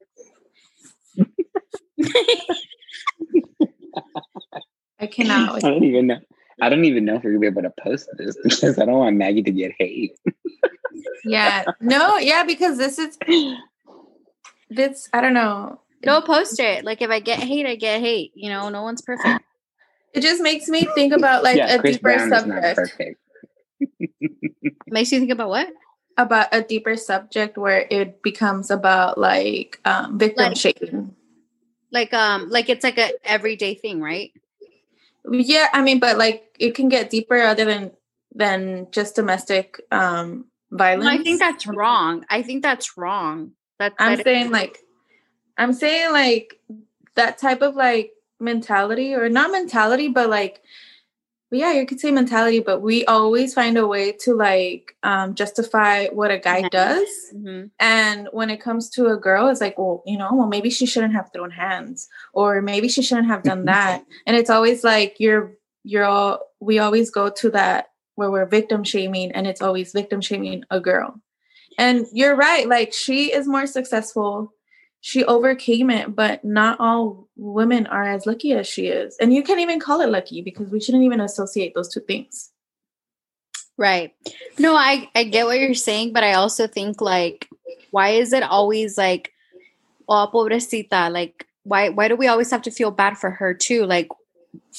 I 5.03 5.07
cannot. 5.07 5.55
I 5.63 5.69
don't 5.69 5.83
even 5.83 6.07
know. 6.07 6.19
I 6.61 6.69
don't 6.69 6.85
even 6.85 7.03
know 7.03 7.15
if 7.15 7.23
we're 7.23 7.31
gonna 7.31 7.41
be 7.41 7.47
able 7.47 7.63
to 7.63 7.73
post 7.81 8.07
this 8.17 8.37
because 8.43 8.79
I 8.79 8.85
don't 8.85 8.99
want 8.99 9.17
Maggie 9.17 9.43
to 9.43 9.51
get 9.51 9.73
hate. 9.77 10.17
yeah. 11.25 11.65
No. 11.81 12.17
Yeah, 12.17 12.43
because 12.43 12.77
this 12.77 12.97
is. 12.99 13.17
This 14.69 15.07
I 15.13 15.21
don't 15.21 15.35
know. 15.35 15.81
No, 16.03 16.19
post 16.21 16.59
it. 16.59 16.83
Like 16.83 17.03
if 17.03 17.11
I 17.11 17.19
get 17.19 17.37
hate, 17.37 17.67
I 17.67 17.75
get 17.75 18.01
hate. 18.01 18.31
You 18.33 18.49
know, 18.49 18.69
no 18.69 18.81
one's 18.81 19.01
perfect. 19.01 19.45
It 20.13 20.21
just 20.21 20.41
makes 20.41 20.67
me 20.67 20.87
think 20.95 21.13
about 21.13 21.43
like 21.43 21.57
yeah, 21.57 21.75
a 21.75 21.79
Chris 21.79 21.97
deeper 21.97 22.27
Brown 22.27 22.29
subject. 22.29 23.19
Makes 24.87 25.11
you 25.11 25.19
think 25.19 25.31
about 25.31 25.49
what? 25.49 25.67
About 26.17 26.47
a 26.51 26.61
deeper 26.61 26.95
subject 26.95 27.57
where 27.57 27.85
it 27.89 28.23
becomes 28.23 28.71
about 28.71 29.19
like 29.19 29.79
um, 29.85 30.17
victim 30.17 30.45
Like- 30.45 30.57
shaming. 30.57 31.15
Like 31.91 32.13
um, 32.13 32.49
like 32.49 32.69
it's 32.69 32.83
like 32.83 32.97
a 32.97 33.11
everyday 33.23 33.75
thing, 33.75 34.01
right? 34.01 34.31
Yeah, 35.31 35.67
I 35.73 35.81
mean, 35.81 35.99
but 35.99 36.17
like 36.17 36.55
it 36.59 36.75
can 36.75 36.89
get 36.89 37.09
deeper 37.09 37.37
other 37.37 37.65
than 37.65 37.91
than 38.35 38.87
just 38.91 39.15
domestic 39.15 39.81
um 39.91 40.45
violence. 40.71 41.05
No, 41.05 41.11
I 41.11 41.23
think 41.23 41.39
that's 41.39 41.67
wrong. 41.67 42.25
I 42.29 42.41
think 42.41 42.63
that's 42.63 42.97
wrong. 42.97 43.51
That, 43.79 43.93
I'm 43.99 44.17
that 44.17 44.23
saying 44.23 44.51
like 44.51 44.79
I'm 45.57 45.73
saying 45.73 46.11
like 46.11 46.59
that 47.15 47.37
type 47.37 47.61
of 47.61 47.75
like 47.75 48.11
mentality 48.39 49.13
or 49.13 49.29
not 49.29 49.51
mentality, 49.51 50.09
but 50.09 50.29
like 50.29 50.61
but 51.53 51.59
yeah, 51.59 51.73
you 51.73 51.85
could 51.85 51.99
say 51.99 52.09
mentality, 52.09 52.61
but 52.61 52.81
we 52.81 53.05
always 53.05 53.53
find 53.53 53.77
a 53.77 53.85
way 53.85 54.11
to 54.11 54.33
like 54.33 54.95
um 55.03 55.35
justify 55.35 56.07
what 56.07 56.31
a 56.31 56.39
guy 56.39 56.67
does. 56.67 57.07
Mhm. 57.31 57.69
And 57.79 58.27
when 58.31 58.49
it 58.49 58.59
comes 58.59 58.89
to 58.95 59.05
a 59.09 59.17
girl, 59.17 59.47
it's 59.49 59.61
like, 59.61 59.77
well, 59.77 60.01
you 60.07 60.17
know, 60.17 60.29
well, 60.33 60.47
maybe 60.47 60.71
she 60.71 60.87
shouldn't 60.87 61.13
have 61.13 61.29
thrown 61.31 61.51
hands, 61.51 62.09
or 62.33 62.59
maybe 62.63 62.87
she 62.89 63.03
shouldn't 63.03 63.27
have 63.27 63.43
done 63.43 63.65
that. 63.73 64.03
And 64.25 64.35
it's 64.35 64.49
always 64.49 64.83
like 64.83 65.17
you're 65.19 65.53
you're 65.83 66.05
all 66.05 66.39
we 66.59 66.79
always 66.79 67.11
go 67.11 67.29
to 67.29 67.51
that 67.51 67.89
where 68.15 68.31
we're 68.31 68.47
victim 68.47 68.83
shaming, 68.83 69.31
and 69.31 69.45
it's 69.45 69.61
always 69.61 69.91
victim 69.91 70.21
shaming 70.21 70.63
a 70.71 70.79
girl. 70.79 71.21
And 71.77 72.07
you're 72.13 72.35
right, 72.35 72.67
like 72.67 72.93
she 72.93 73.31
is 73.31 73.47
more 73.47 73.67
successful. 73.67 74.55
She 75.05 75.25
overcame 75.25 75.89
it, 75.89 76.15
but 76.15 76.45
not 76.45 76.79
all 76.79 77.27
women 77.35 77.87
are 77.87 78.05
as 78.09 78.25
lucky 78.25 78.53
as 78.53 78.65
she 78.67 78.87
is. 78.87 79.17
And 79.19 79.33
you 79.33 79.43
can't 79.43 79.59
even 79.59 79.77
call 79.81 79.99
it 79.99 80.07
lucky 80.07 80.41
because 80.41 80.69
we 80.69 80.79
shouldn't 80.79 81.03
even 81.03 81.19
associate 81.19 81.73
those 81.75 81.93
two 81.93 81.99
things. 81.99 82.51
Right. 83.77 84.13
No, 84.57 84.75
I 84.77 85.09
I 85.13 85.25
get 85.25 85.45
what 85.45 85.59
you're 85.59 85.73
saying, 85.73 86.13
but 86.13 86.23
I 86.23 86.35
also 86.35 86.67
think 86.67 87.01
like, 87.01 87.49
why 87.91 88.11
is 88.11 88.31
it 88.31 88.43
always 88.43 88.97
like, 88.97 89.33
oh, 90.07 90.29
pobrecita? 90.33 91.11
Like, 91.11 91.47
why 91.63 91.89
why 91.89 92.07
do 92.07 92.15
we 92.15 92.27
always 92.27 92.49
have 92.51 92.61
to 92.61 92.71
feel 92.71 92.89
bad 92.91 93.17
for 93.17 93.29
her 93.29 93.53
too? 93.53 93.85
Like, 93.85 94.07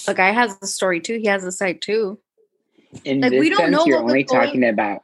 the 0.06 0.14
guy 0.14 0.30
has 0.30 0.56
a 0.62 0.66
story 0.66 1.02
too. 1.02 1.18
He 1.18 1.26
has 1.26 1.44
a 1.44 1.52
side 1.52 1.82
too. 1.82 2.18
In 3.04 3.20
Like, 3.20 3.32
this 3.32 3.40
we 3.40 3.50
don't 3.50 3.58
sense, 3.58 3.72
know 3.72 3.84
you're 3.84 3.96
what 3.98 4.04
was 4.06 4.12
only 4.12 4.22
going- 4.22 4.46
talking 4.46 4.64
about. 4.64 5.02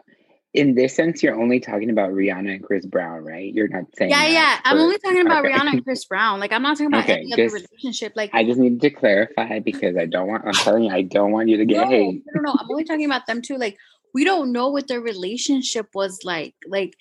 In 0.52 0.74
this 0.74 0.96
sense, 0.96 1.22
you're 1.22 1.40
only 1.40 1.60
talking 1.60 1.90
about 1.90 2.10
Rihanna 2.10 2.56
and 2.56 2.64
Chris 2.64 2.84
Brown, 2.84 3.24
right? 3.24 3.54
You're 3.54 3.68
not 3.68 3.84
saying. 3.96 4.10
Yeah, 4.10 4.26
yeah. 4.26 4.58
I'm 4.64 4.78
only 4.78 4.98
talking 4.98 5.24
about 5.24 5.44
okay. 5.44 5.54
Rihanna 5.54 5.72
and 5.74 5.84
Chris 5.84 6.04
Brown. 6.04 6.40
Like, 6.40 6.52
I'm 6.52 6.62
not 6.62 6.76
talking 6.76 6.88
about 6.88 7.04
Okay, 7.04 7.20
any 7.20 7.32
other 7.32 7.54
relationship. 7.54 8.14
Like, 8.16 8.30
I 8.32 8.42
just 8.44 8.58
needed 8.58 8.80
to 8.80 8.90
clarify 8.90 9.60
because 9.60 9.96
I 9.96 10.06
don't 10.06 10.26
want. 10.26 10.44
I'm 10.44 10.52
telling 10.52 10.84
you, 10.84 10.90
I 10.90 11.02
don't 11.02 11.30
want 11.30 11.48
you 11.48 11.56
to 11.56 11.64
get 11.64 11.76
no, 11.76 11.88
hate. 11.88 12.24
no, 12.26 12.40
no, 12.40 12.52
no. 12.52 12.58
I'm 12.58 12.68
only 12.68 12.82
talking 12.82 13.04
about 13.04 13.28
them 13.28 13.42
too. 13.42 13.58
Like, 13.58 13.78
we 14.12 14.24
don't 14.24 14.50
know 14.50 14.68
what 14.68 14.88
their 14.88 15.00
relationship 15.00 15.88
was 15.94 16.18
like. 16.24 16.54
Like, 16.66 16.96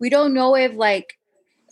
we 0.00 0.08
don't 0.10 0.34
know 0.34 0.56
if 0.56 0.74
like 0.74 1.18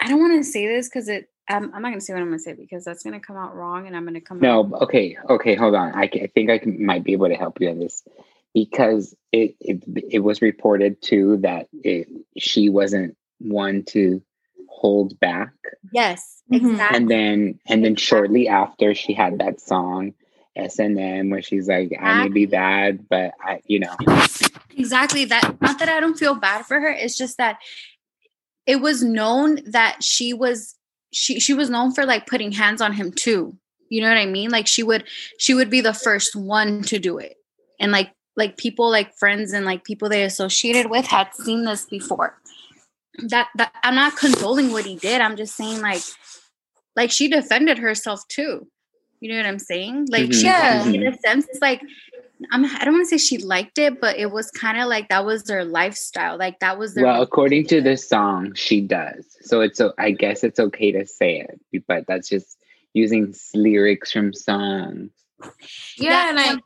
I 0.00 0.08
don't 0.08 0.20
want 0.20 0.42
to 0.42 0.50
say 0.50 0.66
this 0.66 0.88
because 0.88 1.08
it. 1.08 1.28
I'm, 1.48 1.74
I'm 1.74 1.82
not 1.82 1.90
gonna 1.90 2.00
say 2.00 2.12
what 2.12 2.22
I'm 2.22 2.28
gonna 2.28 2.38
say 2.38 2.54
because 2.54 2.84
that's 2.84 3.02
gonna 3.02 3.20
come 3.20 3.36
out 3.36 3.54
wrong, 3.54 3.86
and 3.86 3.96
I'm 3.96 4.04
gonna 4.04 4.20
come. 4.20 4.38
out 4.38 4.40
No, 4.40 4.78
okay, 4.78 5.16
okay, 5.28 5.54
hold 5.54 5.74
on. 5.74 5.92
I, 5.94 6.04
I 6.04 6.30
think 6.34 6.50
I 6.50 6.58
can, 6.58 6.84
might 6.84 7.04
be 7.04 7.12
able 7.12 7.28
to 7.28 7.34
help 7.34 7.60
you 7.60 7.68
on 7.68 7.78
this 7.78 8.02
because 8.54 9.14
it 9.32 9.54
it, 9.60 9.82
it 10.10 10.18
was 10.20 10.42
reported 10.42 11.00
too 11.02 11.38
that 11.38 11.68
it, 11.72 12.08
she 12.38 12.68
wasn't 12.68 13.16
one 13.38 13.82
to 13.84 14.22
hold 14.68 15.18
back, 15.20 15.52
Yes, 15.92 16.42
Mhm. 16.50 16.72
exactly. 16.72 16.96
and 16.96 17.10
then 17.10 17.58
and 17.68 17.84
then 17.84 17.96
shortly 17.96 18.48
after 18.48 18.94
she 18.94 19.12
had 19.14 19.38
that 19.38 19.60
song 19.60 20.14
S 20.56 20.78
and 20.78 20.98
M 20.98 21.30
where 21.30 21.40
she's 21.42 21.68
like, 21.68 21.92
I 22.00 22.24
may 22.24 22.28
be 22.28 22.46
bad, 22.46 23.08
but 23.08 23.32
I, 23.40 23.60
you 23.66 23.78
know, 23.80 23.94
exactly 24.76 25.24
that. 25.26 25.56
Not 25.62 25.78
that 25.78 25.88
I 25.88 25.98
don't 26.00 26.18
feel 26.18 26.34
bad 26.34 26.66
for 26.66 26.78
her. 26.80 26.88
It's 26.90 27.16
just 27.16 27.38
that 27.38 27.58
it 28.66 28.76
was 28.76 29.02
known 29.02 29.60
that 29.70 30.02
she 30.02 30.32
was 30.34 30.76
she 31.12 31.40
she 31.40 31.54
was 31.54 31.70
known 31.70 31.92
for 31.92 32.04
like 32.04 32.26
putting 32.26 32.52
hands 32.52 32.80
on 32.80 32.92
him 32.92 33.12
too. 33.12 33.56
You 33.88 34.00
know 34.02 34.08
what 34.08 34.18
I 34.18 34.26
mean? 34.26 34.50
Like 34.50 34.66
she 34.66 34.82
would 34.82 35.04
she 35.38 35.54
would 35.54 35.70
be 35.70 35.80
the 35.80 35.94
first 35.94 36.34
one 36.36 36.82
to 36.84 36.98
do 36.98 37.18
it, 37.18 37.34
and 37.80 37.92
like 37.92 38.12
like 38.36 38.56
people 38.56 38.90
like 38.90 39.14
friends 39.16 39.52
and 39.52 39.64
like 39.64 39.84
people 39.84 40.08
they 40.08 40.24
associated 40.24 40.90
with 40.90 41.06
had 41.06 41.34
seen 41.34 41.64
this 41.64 41.84
before. 41.84 42.38
That 43.28 43.48
that 43.56 43.74
I'm 43.82 43.94
not 43.94 44.16
condoling 44.16 44.72
what 44.72 44.86
he 44.86 44.96
did. 44.96 45.20
I'm 45.20 45.36
just 45.36 45.54
saying 45.54 45.80
like 45.80 46.02
like 46.96 47.10
she 47.10 47.28
defended 47.28 47.78
herself 47.78 48.26
too. 48.28 48.66
You 49.20 49.30
know 49.30 49.36
what 49.36 49.46
I'm 49.46 49.58
saying? 49.58 50.06
Like 50.10 50.30
Mhm, 50.30 50.34
she 50.34 50.46
Yeah. 50.46 50.84
in 50.84 51.06
a 51.06 51.16
sense 51.18 51.46
it's 51.48 51.60
like 51.60 51.82
I'm, 52.50 52.64
I 52.64 52.84
don't 52.84 52.94
want 52.94 53.08
to 53.08 53.18
say 53.18 53.24
she 53.24 53.38
liked 53.38 53.78
it, 53.78 54.00
but 54.00 54.16
it 54.16 54.30
was 54.32 54.50
kind 54.50 54.80
of 54.80 54.88
like 54.88 55.08
that 55.10 55.24
was 55.24 55.44
their 55.44 55.64
lifestyle. 55.64 56.36
Like 56.38 56.58
that 56.60 56.78
was 56.78 56.94
their 56.94 57.04
well, 57.04 57.22
according 57.22 57.66
to 57.68 57.80
this 57.80 58.08
song, 58.08 58.54
she 58.54 58.80
does. 58.80 59.24
So 59.42 59.60
it's 59.60 59.78
so 59.78 59.92
I 59.98 60.10
guess 60.10 60.42
it's 60.42 60.58
okay 60.58 60.90
to 60.92 61.06
say 61.06 61.40
it, 61.40 61.84
but 61.86 62.06
that's 62.06 62.28
just 62.28 62.58
using 62.94 63.34
lyrics 63.54 64.10
from 64.10 64.32
songs. 64.32 65.10
Yeah, 65.96 66.30
and 66.30 66.40
I 66.40 66.56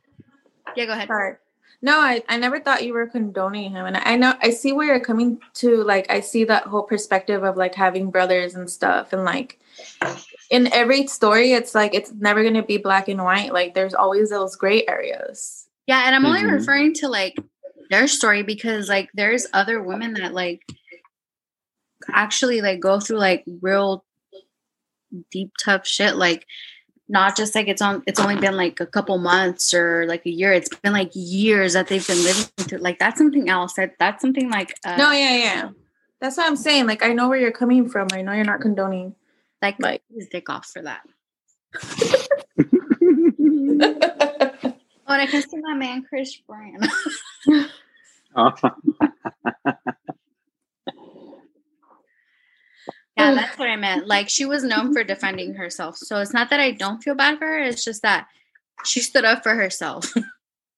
yeah, 0.77 0.87
go 0.87 0.93
ahead. 0.93 1.09
Sorry. 1.09 1.37
No, 1.83 1.99
I, 2.01 2.23
I 2.29 2.37
never 2.39 2.59
thought 2.59 2.85
you 2.85 2.95
were 2.95 3.07
condoning 3.07 3.71
him. 3.73 3.87
And 3.87 3.97
I 3.97 4.17
know 4.17 4.35
I 4.43 4.51
see 4.51 4.73
where 4.73 4.87
you're 4.87 5.01
coming 5.01 5.39
to. 5.55 5.83
Like 5.85 6.11
I 6.11 6.21
see 6.21 6.45
that 6.45 6.65
whole 6.65 6.83
perspective 6.83 7.45
of 7.45 7.57
like 7.57 7.75
having 7.75 8.11
brothers 8.11 8.55
and 8.55 8.69
stuff. 8.71 9.13
And 9.13 9.25
like 9.25 9.61
in 10.51 10.73
every 10.73 11.07
story, 11.07 11.53
it's 11.53 11.75
like 11.75 11.95
it's 11.95 12.13
never 12.13 12.43
gonna 12.43 12.63
be 12.63 12.79
black 12.79 13.09
and 13.09 13.23
white. 13.23 13.53
Like 13.53 13.75
there's 13.75 13.95
always 13.95 14.31
those 14.31 14.57
gray 14.57 14.85
areas. 14.87 15.69
Yeah, 15.87 16.03
and 16.07 16.15
I'm 16.15 16.27
only 16.27 16.43
Mhm. 16.43 16.59
referring 16.59 16.95
to 16.95 17.09
like 17.09 17.37
their 17.91 18.09
story 18.09 18.43
because 18.43 18.89
like 18.89 19.11
there's 19.15 19.47
other 19.53 19.83
women 19.83 20.15
that 20.15 20.35
like 20.35 20.63
actually 22.13 22.61
like 22.61 22.81
go 22.81 22.99
through 23.01 23.19
like 23.19 23.45
real 23.61 24.05
deep 25.31 25.53
tough 25.63 25.87
shit 25.87 26.17
like 26.17 26.47
not 27.09 27.37
just 27.37 27.55
like 27.55 27.69
it's 27.69 27.81
on 27.83 28.03
it's 28.07 28.19
only 28.19 28.37
been 28.37 28.57
like 28.57 28.81
a 28.81 28.87
couple 28.87 29.17
months 29.19 29.73
or 29.73 30.07
like 30.09 30.25
a 30.27 30.31
year 30.31 30.53
it's 30.53 30.69
been 30.81 30.93
like 30.93 31.11
years 31.15 31.75
that 31.75 31.87
they've 31.89 32.07
been 32.07 32.23
living 32.25 32.45
through 32.59 32.79
like 32.79 32.99
that's 32.99 33.19
something 33.19 33.49
else 33.49 33.75
that 33.75 33.95
that's 33.99 34.21
something 34.23 34.51
like 34.51 34.75
uh, 34.85 34.97
no, 34.97 35.13
yeah, 35.13 35.37
yeah. 35.37 35.69
That's 36.21 36.37
what 36.39 36.47
I'm 36.47 36.57
saying. 36.57 36.87
Like 36.87 37.03
I 37.05 37.13
know 37.13 37.29
where 37.29 37.39
you're 37.39 37.53
coming 37.53 37.89
from. 37.89 38.09
I 38.13 38.23
know 38.23 38.33
you're 38.33 38.45
not 38.45 38.61
condoning. 38.61 39.15
like 39.63 39.77
like- 39.81 40.03
his 40.15 40.29
dick 40.29 40.49
off 40.51 40.67
for 40.67 40.83
that 40.83 41.03
yeah, 42.57 42.57
oh 45.09 45.13
and 45.13 45.23
i 45.23 45.27
can 45.27 45.43
see 45.43 45.59
my 45.59 45.75
man 45.75 46.05
chris 46.09 46.37
brown 46.47 46.81
Oh. 48.39 48.53
Yeah, 53.17 53.35
that's 53.35 53.59
what 53.59 53.69
I 53.69 53.77
meant. 53.77 54.07
Like 54.07 54.29
she 54.29 54.45
was 54.45 54.63
known 54.63 54.93
for 54.93 55.03
defending 55.03 55.55
herself. 55.55 55.97
So 55.97 56.21
it's 56.21 56.35
not 56.35 56.51
that 56.51 56.61
I 56.61 56.73
don't 56.73 57.03
feel 57.03 57.15
bad 57.15 57.39
for 57.39 57.47
her, 57.47 57.59
it's 57.59 57.85
just 57.85 58.03
that 58.03 58.27
she 58.85 59.01
stood 59.01 59.25
up 59.25 59.43
for 59.43 59.55
herself. 59.55 60.13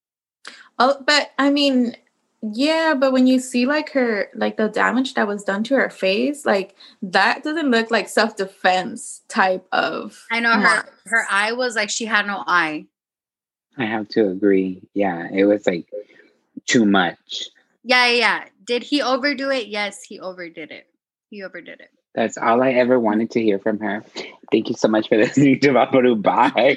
oh, 0.78 1.02
but 1.04 1.32
I 1.38 1.50
mean, 1.50 1.96
yeah, 2.40 2.94
but 2.94 3.12
when 3.12 3.26
you 3.26 3.40
see 3.40 3.66
like 3.66 3.90
her, 3.90 4.28
like 4.34 4.56
the 4.56 4.68
damage 4.68 5.14
that 5.14 5.26
was 5.26 5.42
done 5.42 5.64
to 5.64 5.74
her 5.74 5.90
face, 5.90 6.46
like 6.46 6.76
that 7.02 7.42
doesn't 7.42 7.70
look 7.70 7.90
like 7.90 8.08
self 8.08 8.36
defense 8.36 9.22
type 9.28 9.66
of. 9.72 10.24
I 10.30 10.38
know 10.38 10.52
her 10.52 10.60
marks. 10.60 10.90
her 11.06 11.26
eye 11.28 11.52
was 11.52 11.74
like 11.74 11.90
she 11.90 12.06
had 12.06 12.26
no 12.26 12.44
eye. 12.46 12.86
I 13.76 13.84
have 13.84 14.08
to 14.10 14.28
agree. 14.28 14.82
Yeah, 14.94 15.28
it 15.32 15.44
was 15.44 15.66
like 15.66 15.88
too 16.66 16.84
much. 16.84 17.48
Yeah, 17.82 18.06
yeah, 18.06 18.18
yeah. 18.18 18.44
Did 18.64 18.82
he 18.82 19.02
overdo 19.02 19.50
it? 19.50 19.68
Yes, 19.68 20.02
he 20.02 20.20
overdid 20.20 20.70
it. 20.70 20.86
He 21.30 21.42
overdid 21.42 21.80
it. 21.80 21.90
That's 22.18 22.36
all 22.36 22.64
I 22.64 22.72
ever 22.72 22.98
wanted 22.98 23.30
to 23.30 23.40
hear 23.40 23.60
from 23.60 23.78
her. 23.78 24.04
Thank 24.50 24.68
you 24.68 24.74
so 24.74 24.88
much 24.88 25.08
for 25.08 25.16
listening 25.24 25.60
to 25.60 25.68
Vaporu. 25.68 26.20
Bye. 26.20 26.76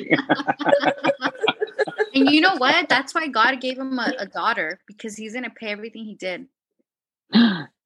And 2.14 2.30
you 2.30 2.42
know 2.42 2.58
what? 2.58 2.88
That's 2.88 3.16
why 3.16 3.28
God 3.28 3.60
gave 3.60 3.80
him 3.80 3.98
a, 3.98 4.14
a 4.20 4.26
daughter 4.28 4.80
because 4.86 5.16
he's 5.16 5.34
gonna 5.34 5.50
pay 5.50 5.70
everything 5.70 6.06
he 6.06 6.14
did. 6.14 6.46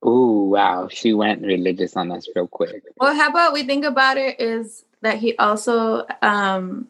Ooh, 0.06 0.50
wow. 0.52 0.90
She 0.92 1.14
went 1.14 1.44
religious 1.44 1.96
on 1.96 2.12
us 2.12 2.28
real 2.36 2.46
quick. 2.48 2.84
Well, 2.98 3.16
how 3.16 3.30
about 3.30 3.54
we 3.54 3.64
think 3.64 3.86
about 3.86 4.18
it 4.18 4.42
is 4.42 4.84
that 5.02 5.20
he 5.20 5.38
also 5.38 6.06
um, 6.22 6.90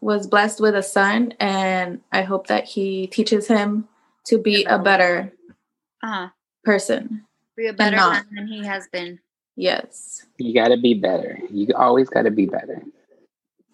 was 0.00 0.26
blessed 0.26 0.60
with 0.62 0.74
a 0.76 0.82
son, 0.82 1.34
and 1.40 2.00
I 2.10 2.22
hope 2.22 2.46
that 2.46 2.64
he 2.64 3.06
teaches 3.08 3.48
him 3.48 3.86
to 4.24 4.38
be 4.38 4.64
a 4.64 4.78
better 4.78 5.30
Uh-huh. 6.02 6.28
person. 6.64 7.26
Be 7.54 7.66
a 7.66 7.74
better 7.74 7.96
man 7.96 8.24
than 8.34 8.46
he 8.46 8.64
has 8.64 8.88
been. 8.88 9.18
Yes. 9.56 10.24
You 10.38 10.54
got 10.54 10.68
to 10.68 10.76
be 10.76 10.94
better. 10.94 11.38
You 11.50 11.68
always 11.76 12.08
got 12.08 12.22
to 12.22 12.30
be 12.30 12.46
better. 12.46 12.82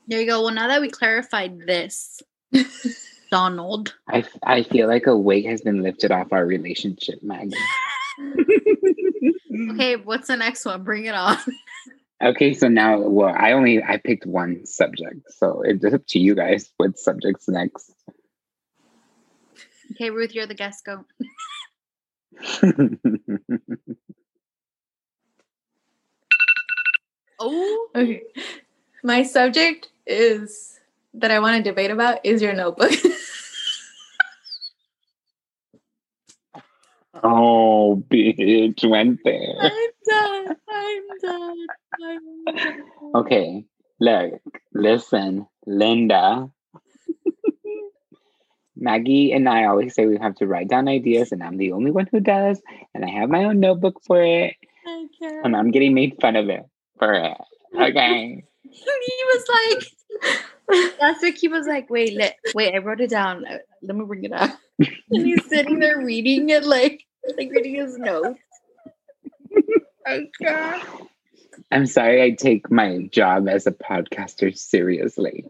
There 0.06 0.20
you 0.20 0.26
go. 0.26 0.42
Well, 0.42 0.54
now 0.54 0.68
that 0.68 0.80
we 0.80 0.88
clarified 0.88 1.58
this, 1.66 2.22
Donald. 3.30 3.94
I, 4.08 4.24
I 4.44 4.62
feel 4.62 4.88
like 4.88 5.06
a 5.06 5.16
weight 5.16 5.46
has 5.46 5.60
been 5.60 5.82
lifted 5.82 6.12
off 6.12 6.32
our 6.32 6.46
relationship, 6.46 7.22
Maggie. 7.22 7.56
Okay, 9.70 9.96
what's 9.96 10.28
the 10.28 10.36
next 10.36 10.64
one? 10.64 10.82
Bring 10.82 11.06
it 11.06 11.14
on. 11.14 11.38
Okay, 12.22 12.54
so 12.54 12.68
now, 12.68 13.00
well, 13.00 13.34
I 13.36 13.50
only 13.50 13.82
I 13.82 13.96
picked 13.96 14.26
one 14.26 14.64
subject, 14.64 15.22
so 15.32 15.60
it's 15.62 15.84
up 15.84 16.06
to 16.10 16.20
you 16.20 16.36
guys. 16.36 16.70
What 16.76 16.96
subject's 16.96 17.48
next? 17.48 17.92
Okay, 19.90 20.10
Ruth, 20.10 20.32
you're 20.32 20.46
the 20.46 20.54
guest. 20.54 20.84
Go. 20.84 21.04
Oh, 27.44 27.88
Okay. 27.96 28.22
My 29.02 29.24
subject 29.24 29.88
is 30.06 30.78
that 31.14 31.32
I 31.32 31.40
want 31.40 31.56
to 31.56 31.62
debate 31.70 31.90
about 31.90 32.24
is 32.24 32.40
your 32.40 32.52
notebook. 32.52 32.92
oh, 37.24 38.00
bitch, 38.08 38.88
went 38.88 39.18
there. 39.24 39.54
I'm 39.60 39.90
done. 40.06 40.56
I'm 40.70 41.02
done. 41.20 41.66
I'm 42.00 42.44
done. 42.44 42.82
Okay, 43.16 43.64
look, 43.98 44.40
listen, 44.72 45.48
Linda. 45.66 46.48
Maggie 48.76 49.32
and 49.32 49.48
I 49.48 49.64
always 49.64 49.94
say 49.94 50.06
we 50.06 50.18
have 50.18 50.36
to 50.36 50.46
write 50.46 50.68
down 50.68 50.86
ideas, 50.86 51.32
and 51.32 51.42
I'm 51.42 51.56
the 51.56 51.72
only 51.72 51.90
one 51.90 52.08
who 52.10 52.20
does. 52.20 52.62
And 52.94 53.04
I 53.04 53.08
have 53.08 53.28
my 53.28 53.42
own 53.44 53.58
notebook 53.58 54.00
for 54.06 54.22
it, 54.22 54.54
and 55.42 55.56
I'm 55.56 55.72
getting 55.72 55.92
made 55.92 56.20
fun 56.20 56.36
of 56.36 56.48
it 56.48 56.66
for 57.02 57.14
it. 57.14 57.36
Okay. 57.74 58.44
he 58.62 59.16
was 59.32 59.44
like, 59.58 60.94
last 61.00 61.22
week 61.22 61.36
he 61.38 61.48
was 61.48 61.66
like, 61.66 61.90
wait, 61.90 62.14
let, 62.14 62.36
wait, 62.54 62.74
I 62.74 62.78
wrote 62.78 63.00
it 63.00 63.10
down. 63.10 63.44
Uh, 63.44 63.58
Let 63.82 63.96
me 63.96 64.04
bring 64.04 64.24
it 64.24 64.32
up. 64.32 64.50
And 65.10 65.26
he's 65.26 65.44
sitting 65.48 65.80
there 65.80 65.98
reading 65.98 66.50
it, 66.50 66.64
like, 66.64 67.04
like 67.36 67.50
reading 67.50 67.76
his 67.76 67.98
notes. 67.98 68.38
Okay. 70.04 70.82
I'm 71.70 71.86
sorry 71.86 72.24
I 72.24 72.30
take 72.30 72.68
my 72.72 73.08
job 73.12 73.48
as 73.48 73.68
a 73.68 73.70
podcaster 73.70 74.50
seriously. 74.58 75.44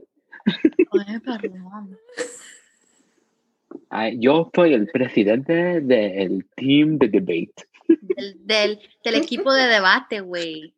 Ah, 3.91 4.11
yo 4.13 4.51
soy 4.55 4.75
el 4.75 4.89
presidente 4.93 5.81
del 5.81 6.45
team 6.59 6.99
de 6.99 7.09
debate. 7.09 7.65
Del, 7.89 8.37
del, 8.45 8.81
del 9.03 9.15
equipo 9.15 9.55
de 9.55 9.69
debate, 9.69 10.21
güey. 10.21 10.75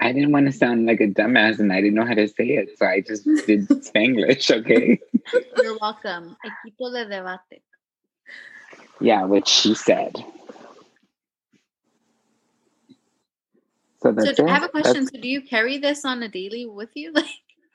I 0.00 0.12
didn't 0.12 0.32
want 0.32 0.46
to 0.46 0.52
sound 0.52 0.86
like 0.86 1.00
a 1.00 1.06
dumbass 1.06 1.58
and 1.58 1.72
I 1.72 1.80
didn't 1.80 1.94
know 1.94 2.06
how 2.06 2.14
to 2.14 2.28
say 2.28 2.48
it, 2.50 2.78
so 2.78 2.86
I 2.86 3.00
just 3.00 3.24
did 3.24 3.68
Spanglish, 3.68 4.50
okay? 4.50 5.00
You're 5.56 5.78
welcome. 5.80 6.36
Equipo 6.44 6.92
de 6.92 7.04
debate. 7.08 7.62
Yeah, 9.00 9.24
which 9.24 9.48
she 9.48 9.74
said. 9.74 10.24
So 14.02 14.12
that's 14.12 14.36
So 14.36 14.46
I 14.46 14.50
have 14.50 14.62
a 14.64 14.68
question. 14.68 15.06
So 15.06 15.18
do 15.18 15.28
you 15.28 15.40
carry 15.40 15.78
this 15.78 16.04
on 16.04 16.22
a 16.22 16.28
daily 16.28 16.66
with 16.66 16.90
you? 16.94 17.12
Like, 17.12 17.26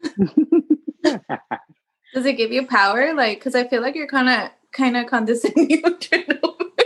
Does 2.14 2.26
it 2.26 2.38
give 2.38 2.52
you 2.52 2.66
power? 2.66 3.14
Like, 3.14 3.40
because 3.40 3.56
I 3.56 3.68
feel 3.68 3.82
like 3.82 3.96
you're 3.96 4.08
kind 4.08 4.30
of 4.30 4.52
kind 4.72 4.98
of 4.98 5.08
condescending 5.08 5.82
with 5.84 6.12
your 6.12 6.24
notebook. 6.28 6.82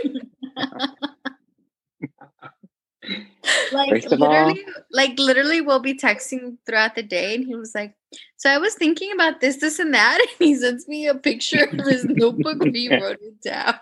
Like 3.72 3.90
First 3.90 4.12
of 4.12 4.22
all- 4.22 4.28
literally, 4.28 4.64
like 4.90 5.18
literally, 5.18 5.60
we'll 5.60 5.80
be 5.80 5.94
texting 5.94 6.56
throughout 6.66 6.94
the 6.94 7.02
day, 7.02 7.34
and 7.34 7.44
he 7.44 7.54
was 7.54 7.74
like, 7.74 7.94
"So 8.36 8.50
I 8.50 8.58
was 8.58 8.74
thinking 8.74 9.12
about 9.12 9.40
this, 9.40 9.58
this, 9.58 9.78
and 9.78 9.92
that," 9.94 10.18
and 10.20 10.48
he 10.48 10.54
sends 10.54 10.88
me 10.88 11.06
a 11.06 11.14
picture 11.14 11.64
of 11.64 11.86
his 11.86 12.04
notebook 12.08 12.62
and 12.62 12.74
he 12.74 12.88
wrote 12.88 13.18
it 13.20 13.40
down. 13.42 13.74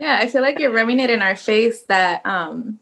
Yeah, 0.00 0.18
I 0.20 0.28
feel 0.28 0.42
like 0.42 0.58
you're 0.58 0.72
rubbing 0.72 1.00
it 1.00 1.10
in 1.10 1.22
our 1.22 1.36
face 1.36 1.82
that 1.88 2.24
um 2.26 2.78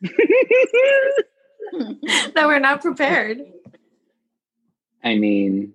that 0.02 1.24
we're 2.46 2.58
not 2.58 2.82
prepared. 2.82 3.40
I 5.04 5.16
mean, 5.16 5.74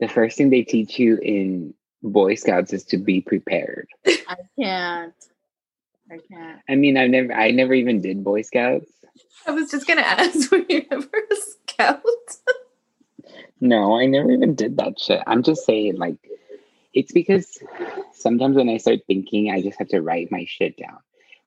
the 0.00 0.08
first 0.08 0.36
thing 0.36 0.50
they 0.50 0.62
teach 0.62 0.98
you 0.98 1.16
in 1.18 1.74
Boy 2.02 2.34
Scouts 2.34 2.72
is 2.72 2.84
to 2.84 2.98
be 2.98 3.20
prepared. 3.20 3.88
I 4.06 4.36
can't. 4.60 5.14
I 6.14 6.18
can't. 6.32 6.60
I 6.68 6.74
mean, 6.76 6.96
I've 6.96 7.10
never, 7.10 7.32
I 7.32 7.50
never 7.50 7.74
even 7.74 8.00
did 8.00 8.22
Boy 8.24 8.42
Scouts. 8.42 8.90
I 9.46 9.50
was 9.50 9.70
just 9.70 9.86
gonna 9.86 10.00
ask, 10.04 10.50
were 10.50 10.64
you 10.68 10.84
ever 10.90 11.06
a 11.06 11.36
scout? 11.36 12.02
No, 13.60 13.98
I 13.98 14.06
never 14.06 14.30
even 14.30 14.54
did 14.54 14.76
that 14.76 14.98
shit. 14.98 15.22
I'm 15.26 15.42
just 15.42 15.64
saying, 15.64 15.96
like, 15.96 16.16
it's 16.92 17.12
because 17.12 17.58
sometimes 18.12 18.56
when 18.56 18.68
I 18.68 18.76
start 18.76 19.00
thinking, 19.06 19.50
I 19.50 19.62
just 19.62 19.78
have 19.78 19.88
to 19.88 20.00
write 20.02 20.30
my 20.30 20.44
shit 20.46 20.76
down. 20.76 20.98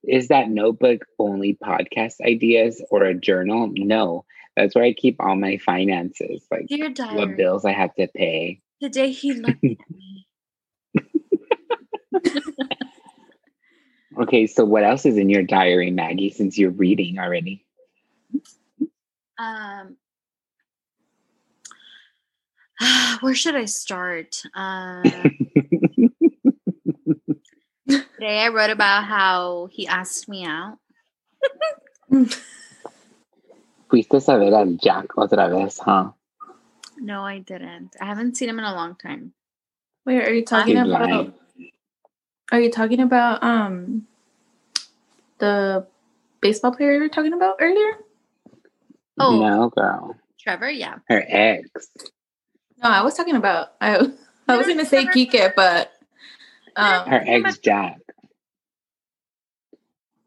Is 0.03 0.30
that 0.30 0.49
notebook 0.49 1.06
only 1.19 1.56
podcast 1.56 2.15
ideas 2.25 2.84
or 2.89 3.03
a 3.03 3.13
journal? 3.13 3.69
No, 3.73 4.25
that's 4.56 4.73
where 4.75 4.84
I 4.84 4.93
keep 4.93 5.17
all 5.19 5.36
my 5.36 5.58
finances, 5.58 6.43
like 6.51 6.67
Dear 6.67 6.91
what 7.13 7.36
bills 7.38 7.65
I 7.65 7.71
have 7.73 7.93
to 7.95 8.08
pay. 8.08 8.62
the 8.82 8.89
day 8.89 9.12
he 9.12 9.34
looked 9.34 9.63
at 9.63 9.63
me. 9.63 10.26
Okay, 14.27 14.45
so 14.45 14.65
what 14.65 14.83
else 14.83 15.05
is 15.05 15.15
in 15.15 15.29
your 15.29 15.41
diary, 15.41 15.89
Maggie, 15.89 16.29
since 16.29 16.57
you're 16.57 16.69
reading 16.69 17.17
already? 17.17 17.63
Um, 19.39 19.95
Where 23.21 23.33
should 23.33 23.55
I 23.55 23.63
start? 23.63 24.41
Uh, 24.53 25.01
today 27.87 28.43
I 28.43 28.49
wrote 28.49 28.69
about 28.69 29.05
how 29.05 29.69
he 29.71 29.87
asked 29.87 30.27
me 30.27 30.43
out. 30.43 30.77
Fuiste 33.89 34.27
a 34.27 34.37
ver 34.37 34.53
al 34.53 34.75
Jack 34.75 35.15
otra 35.15 35.49
vez, 35.49 35.79
huh? 35.79 36.11
No, 36.97 37.21
I 37.23 37.39
didn't. 37.39 37.95
I 38.01 38.05
haven't 38.07 38.35
seen 38.35 38.49
him 38.49 38.59
in 38.59 38.65
a 38.65 38.75
long 38.75 38.97
time. 38.97 39.31
Wait, 40.05 40.21
are 40.21 40.33
you 40.33 40.43
talking 40.43 40.75
He's 40.75 40.85
about? 40.85 41.09
lying. 41.09 41.33
Are 42.51 42.59
you 42.59 42.71
talking 42.71 42.99
about 42.99 43.41
um 43.41 44.05
the 45.39 45.88
baseball 46.41 46.71
player 46.76 46.93
you 46.93 47.00
were 47.02 47.10
talking 47.10 47.34
about 47.34 47.56
earlier? 47.60 47.97
Oh. 49.19 49.39
No, 49.39 49.69
girl. 49.69 50.15
Trevor, 50.39 50.69
yeah. 50.69 50.95
Her 51.10 51.23
ex. 51.28 51.69
No, 52.84 52.89
I 52.89 53.02
was 53.02 53.15
talking 53.15 53.36
about. 53.36 53.73
I 53.82 54.08
I 54.47 54.56
was 54.58 54.67
gonna 54.67 54.86
say 54.86 55.06
Kike, 55.06 55.54
but 55.56 55.91
um, 56.76 57.08
Her 57.08 57.23
ex 57.26 57.58
Jack. 57.58 57.97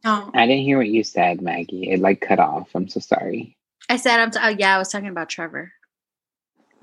no. 0.04 0.30
I 0.34 0.46
didn't 0.46 0.64
hear 0.64 0.78
what 0.78 0.88
you 0.88 1.04
said, 1.04 1.40
Maggie. 1.40 1.90
It 1.90 2.00
like 2.00 2.20
cut 2.20 2.38
off. 2.40 2.68
I'm 2.74 2.88
so 2.88 3.00
sorry. 3.00 3.56
I 3.88 3.96
said, 3.96 4.20
I'm 4.20 4.30
t- 4.30 4.38
oh, 4.42 4.48
yeah, 4.48 4.74
I 4.76 4.78
was 4.78 4.88
talking 4.88 5.08
about 5.08 5.28
Trevor. 5.28 5.72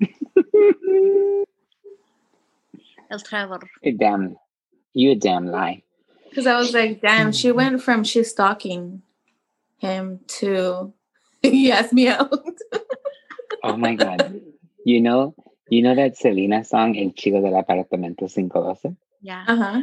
El 3.10 3.18
Trevor. 3.24 3.60
You 3.82 3.96
damn, 3.96 4.36
you 4.92 5.12
a 5.12 5.14
damn 5.14 5.46
lie. 5.46 5.82
Because 6.38 6.54
I 6.54 6.56
was 6.56 6.72
like, 6.72 7.00
damn, 7.00 7.32
she 7.32 7.50
went 7.50 7.82
from 7.82 8.04
she's 8.04 8.30
stalking 8.30 9.02
him 9.78 10.20
to 10.38 10.92
he 11.42 11.72
asked 11.72 11.92
me 11.92 12.06
out. 12.06 12.30
Oh 13.64 13.76
my 13.76 13.96
god. 13.96 14.40
You 14.84 15.00
know, 15.00 15.34
you 15.68 15.82
know 15.82 15.96
that 15.96 16.16
Selena 16.16 16.62
song, 16.62 16.96
El 16.96 17.10
Chico 17.10 17.42
del 17.42 17.60
Apartamento 17.60 18.30
512? 18.30 18.94
Yeah. 19.20 19.44
Uh 19.48 19.56
huh. 19.56 19.80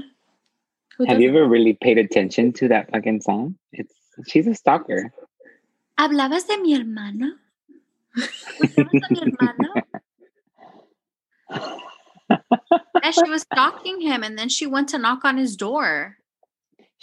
Have 1.10 1.20
you 1.20 1.28
ever 1.28 1.46
really 1.46 1.74
paid 1.74 1.98
attention 1.98 2.54
to 2.54 2.70
that 2.70 2.90
fucking 2.90 3.20
song? 3.20 3.58
It's 3.74 3.94
she's 4.26 4.48
a 4.48 4.56
stalker. 4.56 5.12
¿Hablabas 6.00 6.48
de 6.48 6.58
mi 6.62 6.74
hermano? 6.74 7.34
¿Hablabas 8.16 9.10
de 9.10 9.26
mi 9.26 9.34
hermano? 9.36 9.74
And 13.04 13.14
she 13.14 13.30
was 13.30 13.42
stalking 13.42 14.00
him, 14.00 14.24
and 14.24 14.40
then 14.40 14.48
she 14.48 14.66
went 14.66 14.88
to 14.90 14.98
knock 14.98 15.26
on 15.26 15.38
his 15.38 15.58
door. 15.58 16.18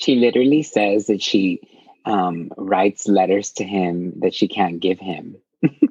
She 0.03 0.17
literally 0.17 0.65
says 0.65 1.07
that 1.07 1.23
she 1.23 1.61
um, 2.05 2.51
writes 2.57 3.07
letters 3.07 3.53
to 3.53 3.65
him 3.65 4.19
that 4.19 4.35
she 4.35 4.49
can't 4.49 4.81
give 4.81 4.99
him. 4.99 5.37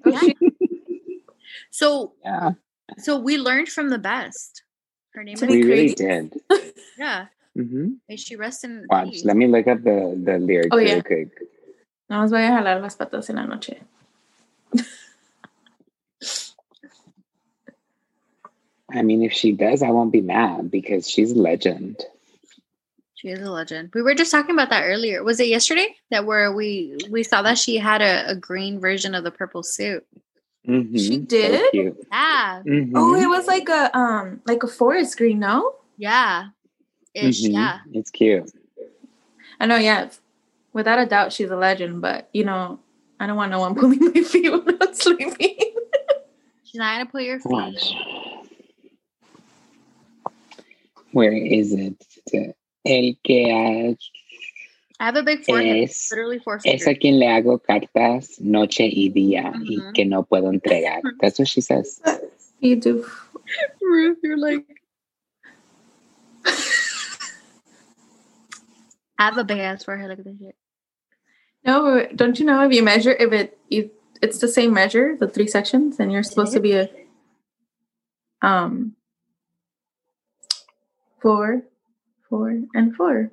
Oh, 0.06 0.30
So, 1.72 2.12
Yeah, 2.26 2.52
so 2.98 3.18
we 3.18 3.38
learned 3.38 3.70
from 3.70 3.88
the 3.90 3.98
best. 3.98 4.64
Her 5.14 5.24
name 5.24 5.38
To 5.38 5.46
is 5.46 5.52
be 5.52 5.64
we 5.64 5.64
really 5.64 5.96
crazy. 5.96 5.96
did. 5.96 6.74
yeah. 6.98 7.28
hmm 7.56 7.96
May 8.10 8.18
she 8.18 8.36
rest 8.36 8.66
in 8.66 8.86
Watch. 8.90 9.12
peace. 9.12 9.24
Let 9.24 9.38
me 9.38 9.48
look 9.48 9.68
up 9.68 9.82
the 9.84 10.20
the 10.22 10.40
lyrics 10.40 10.76
Oh, 10.76 10.78
really 10.78 11.00
yeah. 11.00 11.02
quick. 11.02 11.30
no 12.10 12.18
más 12.20 12.32
voy 12.32 12.44
a 12.44 12.52
jalar 12.52 12.82
las 12.82 12.98
patas 12.98 13.30
en 13.30 13.38
la 13.38 13.46
noche. 13.46 13.80
I 18.94 19.02
mean, 19.04 19.24
if 19.24 19.32
she 19.32 19.54
does, 19.54 19.82
I 19.82 19.92
won't 19.92 20.12
be 20.12 20.20
mad 20.22 20.70
because 20.70 21.10
she's 21.10 21.32
a 21.32 21.40
legend. 21.40 22.04
She 23.22 23.28
is 23.28 23.40
a 23.40 23.52
legend. 23.52 23.92
We 23.94 24.02
were 24.02 24.16
just 24.16 24.32
talking 24.32 24.56
about 24.56 24.72
that 24.72 24.82
earlier. 24.84 25.24
Was 25.24 25.40
it 25.40 25.48
yesterday 25.48 25.96
that 26.10 26.26
where 26.26 26.52
we 26.52 26.98
we 27.12 27.22
saw 27.22 27.44
that 27.44 27.60
she 27.60 27.78
had 27.78 28.02
a, 28.02 28.28
a 28.32 28.36
green 28.36 28.80
version 28.80 29.14
of 29.14 29.24
the 29.24 29.30
purple 29.30 29.62
suit? 29.62 30.04
Mhm. 30.68 30.98
She 30.98 31.18
did? 31.20 31.70
cute. 31.70 32.08
Yeah, 32.12 32.64
Mhm. 32.66 32.94
Oh, 32.96 33.14
it 33.14 33.28
was 33.30 33.46
like 33.46 33.70
a 33.70 33.96
um 33.96 34.42
like 34.48 34.64
a 34.64 34.68
forest 34.68 35.20
green, 35.20 35.38
no? 35.38 35.76
yeah, 35.98 36.46
ish, 37.14 37.44
Mhm. 37.44 37.54
yeah. 37.54 37.80
It's 37.94 38.10
cute. 38.10 38.52
I 39.60 39.68
know, 39.68 39.76
yeah. 39.76 40.10
Without 40.74 40.98
a 40.98 41.06
doubt, 41.06 41.32
she's 41.32 41.52
a 41.52 41.56
legend. 41.56 42.02
But 42.02 42.28
you 42.34 42.44
know, 42.44 42.80
I 43.20 43.28
don't 43.28 43.38
want 43.38 43.52
no 43.52 43.60
one 43.60 43.76
pulling 43.80 44.00
my 44.04 44.24
feet 44.24 44.50
when 44.52 44.80
I'm 44.82 44.96
sleeping. 44.96 45.58
She's 46.64 46.80
not 46.80 46.98
gonna 46.98 47.06
pull 47.06 47.22
your 47.22 47.40
feet. 47.40 47.52
Watch. 47.52 47.94
Where 51.12 51.34
is 51.34 51.72
it? 51.74 52.56
El 52.84 53.18
que 53.24 53.52
ha- 53.52 53.96
I 55.00 55.06
have 55.06 55.16
a 55.18 55.24
big 55.24 55.44
forehead. 55.46 55.84
es, 55.84 56.10
Literally 56.12 56.40
four 56.40 56.58
es 56.58 56.64
fingers. 56.64 56.88
a 56.88 56.94
quien 56.96 57.20
le 57.20 57.28
hago 57.28 57.58
cartas 57.60 58.40
noche 58.40 58.88
y 58.92 59.10
día 59.10 59.52
y 59.66 59.78
Ujú. 59.80 59.94
que 59.94 60.06
no 60.06 60.24
puedo 60.24 60.50
entregar. 60.52 61.02
That's 61.22 61.40
what 61.40 61.48
she 61.48 61.62
says. 61.62 62.00
you 62.60 62.76
do. 62.76 63.06
Ruth, 63.82 64.20
you're 64.24 64.38
like. 64.38 64.66
I 69.18 69.26
have 69.26 69.38
a 69.38 69.44
big 69.44 69.60
ass 69.60 69.84
forehead. 69.84 70.10
Look 70.10 70.20
at 70.20 70.26
this 70.26 70.38
shit. 70.40 70.56
No, 71.64 72.08
don't 72.16 72.40
you 72.40 72.46
know 72.46 72.64
if 72.66 72.74
you 72.74 72.82
measure 72.82 73.12
if 73.12 73.32
it 73.34 73.58
you, 73.70 73.92
it's 74.22 74.40
the 74.40 74.48
same 74.48 74.74
measure, 74.74 75.16
the 75.20 75.28
three 75.28 75.48
sections, 75.48 76.00
and 76.00 76.12
you're 76.12 76.24
supposed 76.24 76.54
to 76.54 76.60
be 76.60 76.74
a 76.74 76.90
um 78.42 78.96
four, 81.22 81.62
four, 82.32 82.50
and 82.74 82.96
four. 82.96 83.30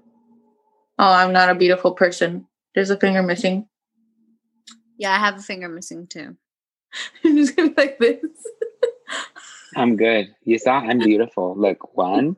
Oh, 0.99 1.13
I'm 1.13 1.33
not 1.33 1.49
a 1.49 1.55
beautiful 1.55 1.93
person. 1.93 2.47
There's 2.75 2.91
a 2.91 2.99
finger 2.99 3.23
missing. 3.23 3.69
Yeah, 4.99 5.13
I 5.15 5.19
have 5.19 5.39
a 5.39 5.43
finger 5.43 5.69
missing 5.69 6.07
too. 6.09 6.37
I'm 7.25 7.37
just 7.37 7.57
gonna 7.57 7.71
be 7.71 7.75
like 7.81 7.99
this. 7.99 8.21
I'm 9.77 9.97
good. 9.97 10.35
You 10.45 10.59
saw 10.59 10.73
I'm 10.81 10.99
beautiful. 10.99 11.55
Look, 11.57 11.97
one, 11.97 12.37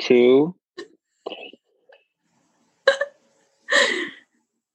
two, 0.00 0.54
three. 1.28 1.58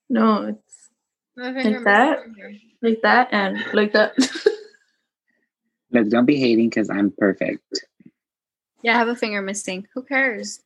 No, 0.10 0.44
it's 0.44 0.90
Like 1.38 1.84
that? 1.86 2.20
like 2.82 3.02
that 3.04 3.30
and 3.32 3.64
like 3.74 3.94
that. 3.94 4.14
look, 5.92 6.10
don't 6.10 6.26
be 6.26 6.36
hating 6.38 6.68
because 6.70 6.90
I'm 6.90 7.14
perfect. 7.18 7.64
Yeah, 8.84 8.96
I 8.96 8.98
have 8.98 9.08
a 9.08 9.16
finger 9.16 9.42
missing. 9.42 9.88
Who 9.94 10.04
cares? 10.04 10.60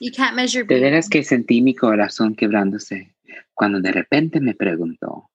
You 0.00 0.12
can't 0.12 0.36
measure 0.36 0.62
De 0.62 0.68
beauty. 0.74 0.82
veras 0.82 1.08
que 1.08 1.22
sentí 1.24 1.60
mi 1.62 1.74
corazón 1.74 2.34
quebrándose 2.36 3.14
cuando 3.54 3.80
de 3.80 3.90
repente 3.92 4.40
me 4.40 4.54
preguntó, 4.54 5.28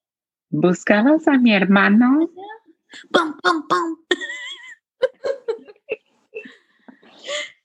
¿buscabas 0.50 1.28
a 1.28 1.38
mi 1.38 1.54
hermano? 1.54 2.30
Bum, 3.12 3.36
bum, 3.44 3.66
bum. 3.68 3.98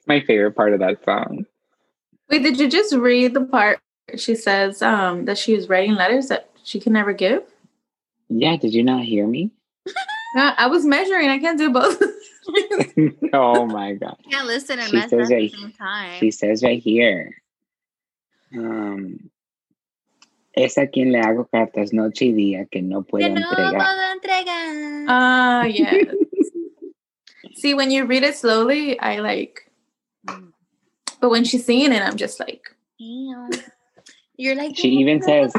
My 0.06 0.20
favorite 0.20 0.54
part 0.56 0.72
of 0.72 0.80
that 0.80 1.04
song. 1.04 1.44
Wait, 2.30 2.42
did 2.42 2.58
you 2.58 2.68
just 2.68 2.94
read 2.94 3.34
the 3.34 3.44
part 3.44 3.78
she 4.16 4.34
says 4.34 4.80
um 4.82 5.26
that 5.26 5.36
she 5.38 5.54
is 5.54 5.68
writing 5.68 5.94
letters 5.94 6.28
that 6.28 6.48
she 6.64 6.80
can 6.80 6.92
never 6.94 7.12
give? 7.12 7.42
Yeah, 8.30 8.56
did 8.56 8.72
you 8.74 8.82
not 8.82 9.04
hear 9.04 9.26
me? 9.26 9.50
No, 10.36 10.52
I 10.58 10.66
was 10.66 10.84
measuring. 10.84 11.30
I 11.30 11.38
can't 11.38 11.56
do 11.58 11.70
both. 11.70 12.02
oh 13.32 13.66
my 13.66 13.94
god. 13.94 14.16
Can't 14.30 14.46
listen 14.46 14.78
and 14.78 14.88
She 14.88 14.96
measure 14.96 15.04
at 15.04 15.10
says 15.10 15.28
the 15.28 15.34
right- 15.34 15.52
same 15.52 15.72
time. 15.72 16.18
She 16.20 16.30
says 16.30 16.62
right 16.62 16.82
here. 16.82 17.34
Um, 18.56 19.30
es 20.54 20.78
a 20.78 20.86
quien 20.86 21.12
le 21.12 21.20
hago 21.20 21.46
cartas 21.52 21.92
noche 21.92 22.26
y 22.26 22.32
día 22.32 22.66
que 22.70 22.80
no 22.82 23.02
puedo 23.02 23.26
Que 23.26 23.30
no 23.34 23.48
entregar. 23.50 23.74
puedo 23.76 24.12
entregar. 24.12 25.04
Ah, 25.08 25.64
yeah. 25.68 25.92
See, 27.54 27.74
when 27.74 27.90
you 27.90 28.06
read 28.06 28.22
it 28.22 28.36
slowly, 28.36 28.98
I 28.98 29.18
like, 29.20 29.70
but 30.24 31.28
when 31.30 31.44
she's 31.44 31.64
singing 31.66 31.92
it, 31.92 32.02
I'm 32.02 32.16
just 32.16 32.40
like, 32.40 32.62
Ew. 32.98 33.50
You're 34.36 34.54
like 34.56 34.76
She 34.76 34.88
even 35.00 35.20
says- 35.22 35.52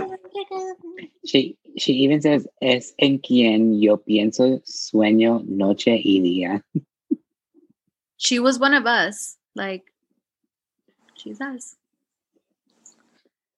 She 1.26 1.58
she 1.78 1.94
even 1.94 2.22
says 2.22 2.48
es 2.62 2.94
en 2.98 3.20
quien 3.20 3.82
yo 3.82 3.98
pienso 3.98 4.62
sueño 4.66 5.44
noche 5.46 6.00
y 6.04 6.20
día. 6.22 6.62
she 8.18 8.40
was 8.40 8.60
one 8.60 8.74
of 8.74 8.86
us. 8.86 9.38
Like 9.56 9.84
she's 11.16 11.42
us. 11.42 11.76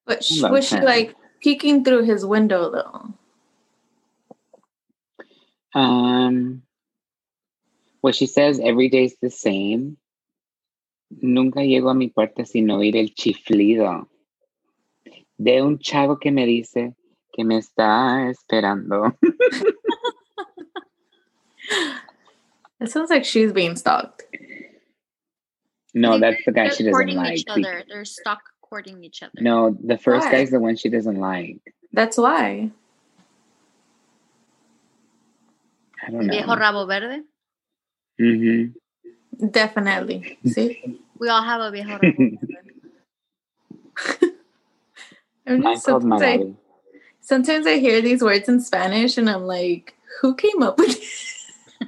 but 0.05 0.23
sh- 0.23 0.41
love 0.41 0.51
was 0.51 0.67
she 0.67 0.79
like 0.79 1.15
peeking 1.41 1.83
through 1.83 2.03
his 2.03 2.25
window 2.25 2.71
though? 2.71 3.13
Um, 5.73 6.63
well, 8.01 8.13
she 8.13 8.25
says 8.25 8.59
every 8.59 8.89
day's 8.89 9.15
the 9.21 9.29
same. 9.29 9.97
Nunca 11.21 11.59
llego 11.59 11.91
a 11.91 11.93
mi 11.93 12.09
puerta 12.09 12.45
sin 12.45 12.67
oír 12.67 12.95
el 12.95 13.09
chiflido 13.13 14.07
de 15.37 15.61
un 15.61 15.79
chavo 15.79 16.19
que 16.19 16.31
me 16.31 16.45
dice 16.45 16.93
que 17.33 17.43
me 17.43 17.57
está 17.57 18.29
esperando. 18.29 19.15
It 22.79 22.89
sounds 22.89 23.11
like 23.11 23.23
she's 23.25 23.53
being 23.53 23.75
stalked. 23.75 24.23
No, 25.93 26.11
They're- 26.17 26.31
that's 26.31 26.45
the 26.45 26.51
guy 26.51 26.69
she 26.69 26.83
doesn't 26.83 27.13
like. 27.13 27.37
Each 27.37 27.45
other. 27.47 27.83
They're 27.87 28.05
stuck 28.05 28.41
courting 28.61 29.03
each 29.03 29.21
other. 29.21 29.33
No, 29.39 29.77
the 29.83 29.97
first 29.97 30.25
Why? 30.25 30.31
guy's 30.31 30.49
the 30.49 30.59
one 30.59 30.75
she 30.75 30.89
doesn't 30.89 31.19
like. 31.19 31.59
That's 31.93 32.17
why. 32.17 32.71
I 36.03 36.09
don't 36.09 36.27
Viejo 36.27 36.55
rabo 36.55 36.87
verde. 36.87 37.21
Mm-hmm. 38.19 39.47
Definitely. 39.47 40.39
See? 40.45 40.97
We 41.21 41.29
all 41.29 41.43
have 41.43 41.61
a 41.61 41.69
viejo 41.69 41.99
rabo. 41.99 42.37
I'm 45.45 45.67
I 45.67 45.73
just, 45.73 45.85
called 45.85 46.03
my 46.03 46.17
sometimes, 47.31 47.67
I, 47.67 47.71
daddy. 47.75 47.79
sometimes 47.79 47.79
I 47.79 47.79
hear 47.79 48.01
these 48.01 48.23
words 48.23 48.49
in 48.49 48.59
Spanish 48.59 49.17
and 49.17 49.29
I'm 49.29 49.43
like, 49.43 49.95
who 50.21 50.35
came 50.35 50.61
up 50.61 50.77
with 50.77 50.99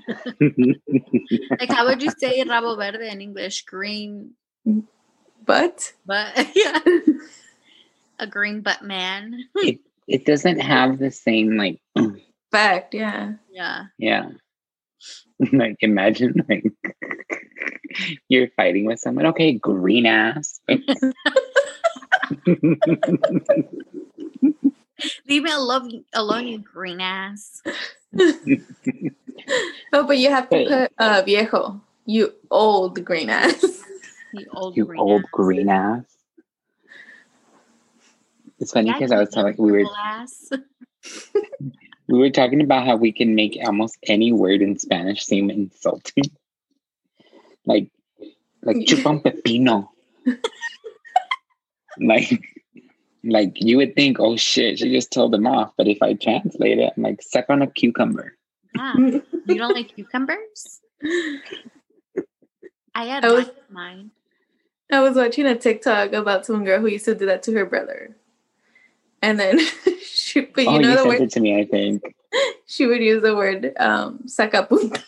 Like, 1.60 1.72
how 1.72 1.86
would 1.86 2.02
you 2.02 2.12
say 2.18 2.44
rabo 2.44 2.78
verde 2.78 3.08
in 3.10 3.22
English? 3.22 3.64
Green, 3.66 4.32
but 5.46 5.94
but 6.06 6.50
yeah, 6.56 6.80
a 8.20 8.28
green 8.28 8.62
butt 8.62 8.82
man. 8.84 9.46
it 10.08 10.26
doesn't 10.26 10.60
have 10.60 11.00
the 11.00 11.12
same 11.12 11.58
like 11.58 11.82
fact, 12.52 12.94
yeah. 12.94 13.34
Yeah. 13.52 13.86
yeah. 13.98 14.30
like 15.52 15.78
imagine 15.82 16.34
like 16.50 16.64
you're 18.30 18.50
fighting 18.56 18.86
with 18.86 19.00
someone. 19.00 19.28
Okay, 19.28 19.54
green 19.54 20.06
ass. 20.06 20.60
Leave 25.28 25.44
me 25.44 25.52
alone, 25.52 26.04
alone, 26.14 26.48
you 26.48 26.60
green 26.60 27.02
ass. 27.02 27.62
Oh, 29.92 30.08
but 30.08 30.18
you 30.18 30.30
have 30.30 30.50
to 30.50 30.66
put 30.66 30.92
uh 30.98 31.22
viejo, 31.24 31.82
you 32.06 32.34
old 32.50 33.04
green 33.04 33.30
ass. 33.30 33.84
You 34.36 34.48
old 34.52 34.76
you 34.76 34.86
green 34.86 35.00
old 35.00 35.22
ass. 35.22 35.30
green 35.32 35.70
ass. 35.70 36.06
It's 38.60 38.72
funny 38.72 38.92
because 38.92 39.12
I 39.12 39.20
was 39.20 39.30
telling 39.30 39.54
we 39.60 39.72
were 39.72 39.86
we 42.08 42.18
were 42.18 42.32
talking 42.32 42.62
about 42.62 42.88
how 42.88 42.96
we 42.96 43.12
can 43.12 43.36
make 43.36 43.60
almost 43.64 43.98
any 44.08 44.32
word 44.32 44.64
in 44.64 44.80
Spanish 44.80 45.24
seem 45.24 45.52
insulting. 45.52 46.24
Like 47.68 47.92
like 48.64 48.78
chupam 48.78 49.22
pepino. 49.22 49.90
like 52.00 52.42
like 53.24 53.54
you 53.56 53.78
would 53.78 53.96
think, 53.96 54.20
oh 54.20 54.36
shit, 54.36 54.80
she 54.80 54.92
just 54.92 55.12
told 55.12 55.32
them 55.32 55.48
off. 55.48 55.74
But 55.78 55.88
if 55.88 56.02
I 56.02 56.14
translate 56.14 56.80
it, 56.80 56.94
I'm 56.96 57.04
like 57.04 57.22
suck 57.22 57.46
on 57.50 57.62
a 57.62 57.68
cucumber. 57.68 58.38
Yeah. 58.76 58.94
You 58.98 59.22
don't 59.48 59.74
like 59.74 59.96
cucumbers? 59.96 60.82
I 62.96 63.06
had 63.06 63.26
I 63.26 63.32
was- 63.32 63.52
mine- 63.70 63.98
mine. 63.98 64.12
I 64.92 65.02
was 65.02 65.16
watching 65.16 65.48
a 65.48 65.56
TikTok 65.56 66.14
about 66.14 66.46
some 66.46 66.64
girl 66.64 66.80
who 66.80 66.88
used 66.88 67.06
to 67.06 67.16
do 67.16 67.26
that 67.26 67.42
to 67.44 67.54
her 67.54 67.66
brother. 67.66 68.16
And 69.24 69.40
then 69.40 69.60
she 70.04 70.42
but 70.42 70.64
you 70.64 70.70
oh, 70.70 70.78
know 70.78 70.90
you 70.90 70.96
the 70.96 70.98
sent 70.98 71.08
word 71.08 71.22
it 71.22 71.32
to 71.32 71.40
me, 71.40 71.60
I 71.60 71.66
think. 71.66 72.04
she 72.68 72.86
would 72.86 73.02
use 73.02 73.24
the 73.24 73.36
word 73.36 73.74
um 73.78 74.20
sacapunta, 74.28 75.02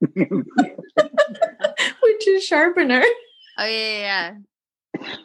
which 0.14 2.28
is 2.28 2.44
sharpener. 2.44 3.02
Oh 3.58 3.66
yeah, 3.66 4.34
yeah. 4.98 5.16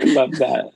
I 0.00 0.04
love 0.04 0.32
that. 0.32 0.70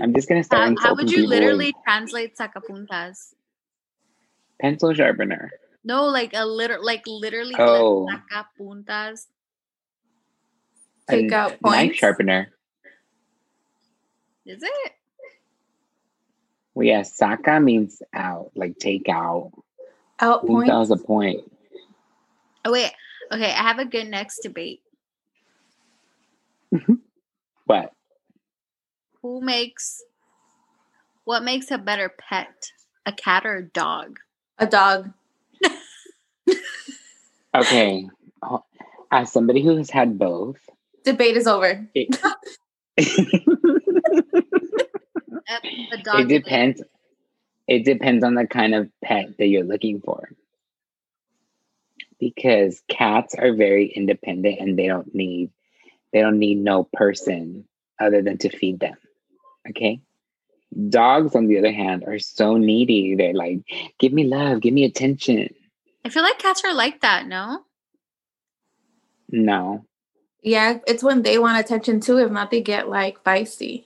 I'm 0.00 0.14
just 0.14 0.28
gonna 0.28 0.44
start. 0.44 0.74
How, 0.78 0.88
how 0.90 0.94
would 0.94 1.10
you 1.10 1.16
people 1.18 1.30
with 1.30 1.40
literally 1.40 1.74
translate 1.84 2.36
sacapuntas? 2.36 3.34
pencil 4.60 4.94
sharpener. 4.94 5.50
No, 5.84 6.04
like 6.06 6.30
a 6.34 6.46
liter, 6.46 6.78
like 6.80 7.02
literally 7.06 7.54
Oh. 7.58 8.06
like 8.08 8.20
sacapuntas. 8.30 9.26
Take 11.10 11.32
A 11.32 11.34
out 11.34 11.62
knife 11.62 11.94
sharpener. 11.96 12.52
Is 14.46 14.62
it? 14.62 14.92
Well, 16.74 16.86
yeah, 16.86 17.00
saca 17.02 17.62
means 17.62 18.00
out, 18.14 18.52
like 18.54 18.78
take 18.78 19.08
out. 19.08 19.52
Out 20.20 20.46
Punta 20.46 20.70
points. 20.72 20.90
was 20.90 20.90
a 20.92 20.96
point. 21.04 21.40
Oh 22.64 22.72
wait. 22.72 22.92
Okay, 23.32 23.46
I 23.50 23.62
have 23.62 23.78
a 23.78 23.84
good 23.84 24.08
next 24.08 24.40
debate. 24.42 24.80
What? 27.66 27.92
Who 29.22 29.40
makes 29.40 30.02
what 31.24 31.44
makes 31.44 31.70
a 31.70 31.78
better 31.78 32.08
pet? 32.08 32.72
A 33.06 33.12
cat 33.12 33.46
or 33.46 33.56
a 33.56 33.64
dog? 33.64 34.18
A 34.58 34.66
dog. 34.66 35.12
Okay. 37.54 38.08
As 39.10 39.30
somebody 39.30 39.62
who 39.62 39.76
has 39.76 39.90
had 39.90 40.18
both, 40.18 40.56
Debate 41.04 41.36
is 41.36 41.46
over. 41.46 41.86
it, 41.94 42.16
A, 42.98 43.02
a 45.92 45.98
dog. 46.02 46.20
it 46.20 46.28
depends. 46.28 46.82
It 47.68 47.84
depends 47.84 48.24
on 48.24 48.34
the 48.34 48.46
kind 48.46 48.74
of 48.74 48.88
pet 49.04 49.36
that 49.38 49.46
you're 49.46 49.64
looking 49.64 50.00
for. 50.00 50.30
Because 52.18 52.82
cats 52.88 53.34
are 53.34 53.52
very 53.54 53.92
independent 53.94 54.58
and 54.60 54.78
they 54.78 54.86
don't 54.86 55.14
need 55.14 55.50
they 56.12 56.20
don't 56.22 56.38
need 56.38 56.56
no 56.58 56.84
person 56.90 57.66
other 58.00 58.22
than 58.22 58.38
to 58.38 58.48
feed 58.48 58.80
them. 58.80 58.94
Okay? 59.68 60.00
Dogs, 60.88 61.34
on 61.34 61.46
the 61.46 61.58
other 61.58 61.72
hand, 61.72 62.04
are 62.06 62.18
so 62.18 62.56
needy. 62.56 63.14
They're 63.14 63.34
like, 63.34 63.60
give 63.98 64.12
me 64.12 64.24
love, 64.24 64.60
give 64.60 64.72
me 64.72 64.84
attention. 64.84 65.48
I 66.04 66.08
feel 66.08 66.22
like 66.22 66.38
cats 66.38 66.62
are 66.64 66.74
like 66.74 67.00
that, 67.02 67.26
no? 67.26 67.64
No. 69.28 69.84
Yeah, 70.42 70.78
it's 70.86 71.02
when 71.02 71.22
they 71.22 71.38
want 71.38 71.60
attention 71.60 72.00
too. 72.00 72.18
If 72.18 72.30
not, 72.30 72.50
they 72.50 72.60
get 72.60 72.88
like 72.88 73.22
feisty. 73.22 73.84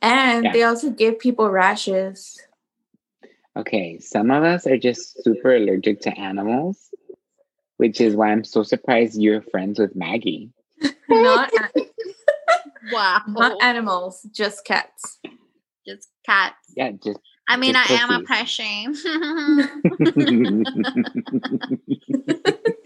And 0.00 0.44
Yeah. 0.44 0.52
they 0.52 0.62
also 0.62 0.90
give 0.90 1.18
people 1.18 1.50
rashes. 1.50 2.38
Okay, 3.56 3.98
some 3.98 4.30
of 4.30 4.42
us 4.42 4.66
are 4.66 4.76
just 4.76 5.22
super 5.22 5.54
allergic 5.54 6.00
to 6.02 6.18
animals, 6.18 6.90
which 7.76 8.00
is 8.00 8.16
why 8.16 8.30
I'm 8.30 8.44
so 8.44 8.62
surprised 8.62 9.20
you're 9.20 9.42
friends 9.42 9.78
with 9.78 9.94
Maggie. 9.94 10.50
Not, 11.08 11.52
Wow. 12.90 13.22
not 13.28 13.62
animals, 13.62 14.22
just 14.32 14.64
cats. 14.64 15.18
Just 15.86 16.08
cats. 16.26 16.56
Yeah, 16.76 16.92
just 16.92 17.18
I 17.48 17.56
mean, 17.58 17.76
I 17.76 17.84
Just 17.86 18.02
am 18.02 18.10
a 18.10 18.20
pussies. 18.22 19.02
pussy. 19.02 19.14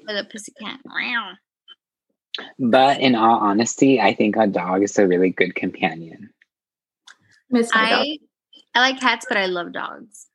With 0.06 0.16
a 0.16 0.24
pussy 0.30 0.52
cat. 0.60 0.80
Meow. 0.84 1.32
but 2.58 3.00
in 3.00 3.14
all 3.14 3.38
honesty, 3.38 4.00
I 4.00 4.14
think 4.14 4.36
a 4.36 4.46
dog 4.46 4.82
is 4.82 4.98
a 4.98 5.06
really 5.06 5.30
good 5.30 5.54
companion. 5.54 6.30
Miss 7.50 7.72
my 7.74 7.88
dog. 7.90 8.06
I 8.06 8.18
I 8.74 8.80
like 8.80 9.00
cats, 9.00 9.26
but 9.28 9.36
I 9.38 9.46
love 9.46 9.72
dogs. 9.72 10.26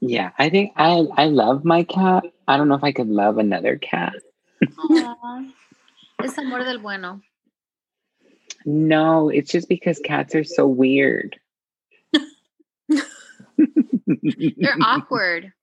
Yeah, 0.00 0.30
I 0.38 0.48
think 0.50 0.72
I 0.76 1.06
I 1.16 1.26
love 1.26 1.64
my 1.64 1.84
cat. 1.84 2.24
I 2.48 2.56
don't 2.56 2.68
know 2.68 2.74
if 2.76 2.84
I 2.84 2.92
could 2.92 3.08
love 3.08 3.38
another 3.38 3.76
cat. 3.76 4.14
Aw. 4.78 5.44
Es 6.22 6.36
amor 6.38 6.64
del 6.64 6.78
bueno. 6.78 7.20
No, 8.66 9.28
it's 9.28 9.50
just 9.50 9.68
because 9.68 9.98
cats 9.98 10.34
are 10.34 10.44
so 10.44 10.66
weird. 10.66 11.38
They're 12.88 14.76
awkward. 14.82 15.52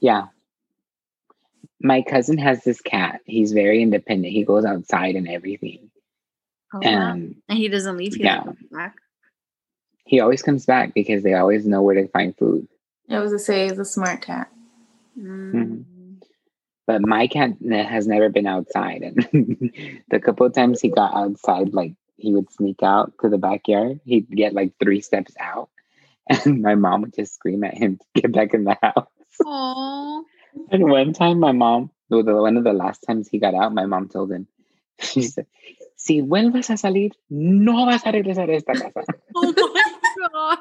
Yeah. 0.00 0.26
My 1.80 2.02
cousin 2.02 2.38
has 2.38 2.62
this 2.62 2.80
cat. 2.80 3.20
He's 3.24 3.50
very 3.50 3.82
independent. 3.82 4.32
He 4.32 4.44
goes 4.44 4.64
outside 4.64 5.16
and 5.16 5.28
everything. 5.28 5.90
Oh, 6.72 6.78
wow. 6.80 7.12
And 7.12 7.34
And 7.48 7.58
he 7.58 7.66
doesn't 7.66 7.96
leave. 7.96 8.14
He 8.14 8.22
yeah. 8.22 8.38
doesn't 8.38 8.58
come 8.70 8.78
back. 8.78 8.94
he 10.04 10.20
always 10.20 10.40
comes 10.40 10.66
back 10.66 10.94
because 10.94 11.24
they 11.24 11.34
always 11.34 11.66
know 11.66 11.82
where 11.82 11.96
to 11.96 12.06
find 12.08 12.36
food. 12.36 12.68
I 13.10 13.18
was 13.18 13.32
to 13.32 13.40
say 13.40 13.64
he's 13.68 13.78
a 13.80 13.84
smart 13.84 14.22
cat. 14.22 14.52
Mm. 15.18 15.84
But 16.88 17.06
my 17.06 17.26
cat 17.26 17.50
has 17.70 18.06
never 18.06 18.30
been 18.30 18.46
outside. 18.46 19.02
And 19.02 19.16
the 20.08 20.20
couple 20.20 20.46
of 20.46 20.54
times 20.54 20.80
he 20.80 20.88
got 20.88 21.14
outside, 21.14 21.74
like 21.74 21.92
he 22.16 22.32
would 22.32 22.50
sneak 22.50 22.82
out 22.82 23.12
to 23.20 23.28
the 23.28 23.36
backyard, 23.36 24.00
he'd 24.06 24.30
get 24.30 24.54
like 24.54 24.72
three 24.80 25.02
steps 25.02 25.34
out. 25.38 25.68
And 26.44 26.62
my 26.62 26.74
mom 26.74 27.02
would 27.02 27.14
just 27.14 27.34
scream 27.34 27.62
at 27.64 27.76
him 27.76 27.98
to 27.98 28.22
get 28.22 28.32
back 28.32 28.54
in 28.54 28.64
the 28.64 28.76
house. 28.82 29.08
Aw. 29.44 30.22
And 30.70 30.90
one 30.90 31.12
time, 31.12 31.40
my 31.40 31.52
mom—the 31.52 32.22
one 32.22 32.56
of 32.56 32.64
the 32.64 32.72
last 32.72 33.04
times 33.06 33.28
he 33.28 33.38
got 33.38 33.54
out, 33.54 33.72
my 33.72 33.86
mom 33.86 34.08
told 34.08 34.32
him, 34.32 34.46
she 35.00 35.22
said, 35.22 35.46
Si 35.96 36.20
vuelves 36.20 36.68
a 36.70 36.76
salir, 36.76 37.12
no 37.30 37.86
vas 37.86 38.04
a 38.04 38.12
regresar 38.12 38.48
a 38.50 38.56
esta 38.56 38.72
casa. 38.72 39.04
Oh 39.34 39.52
god. 40.32 40.58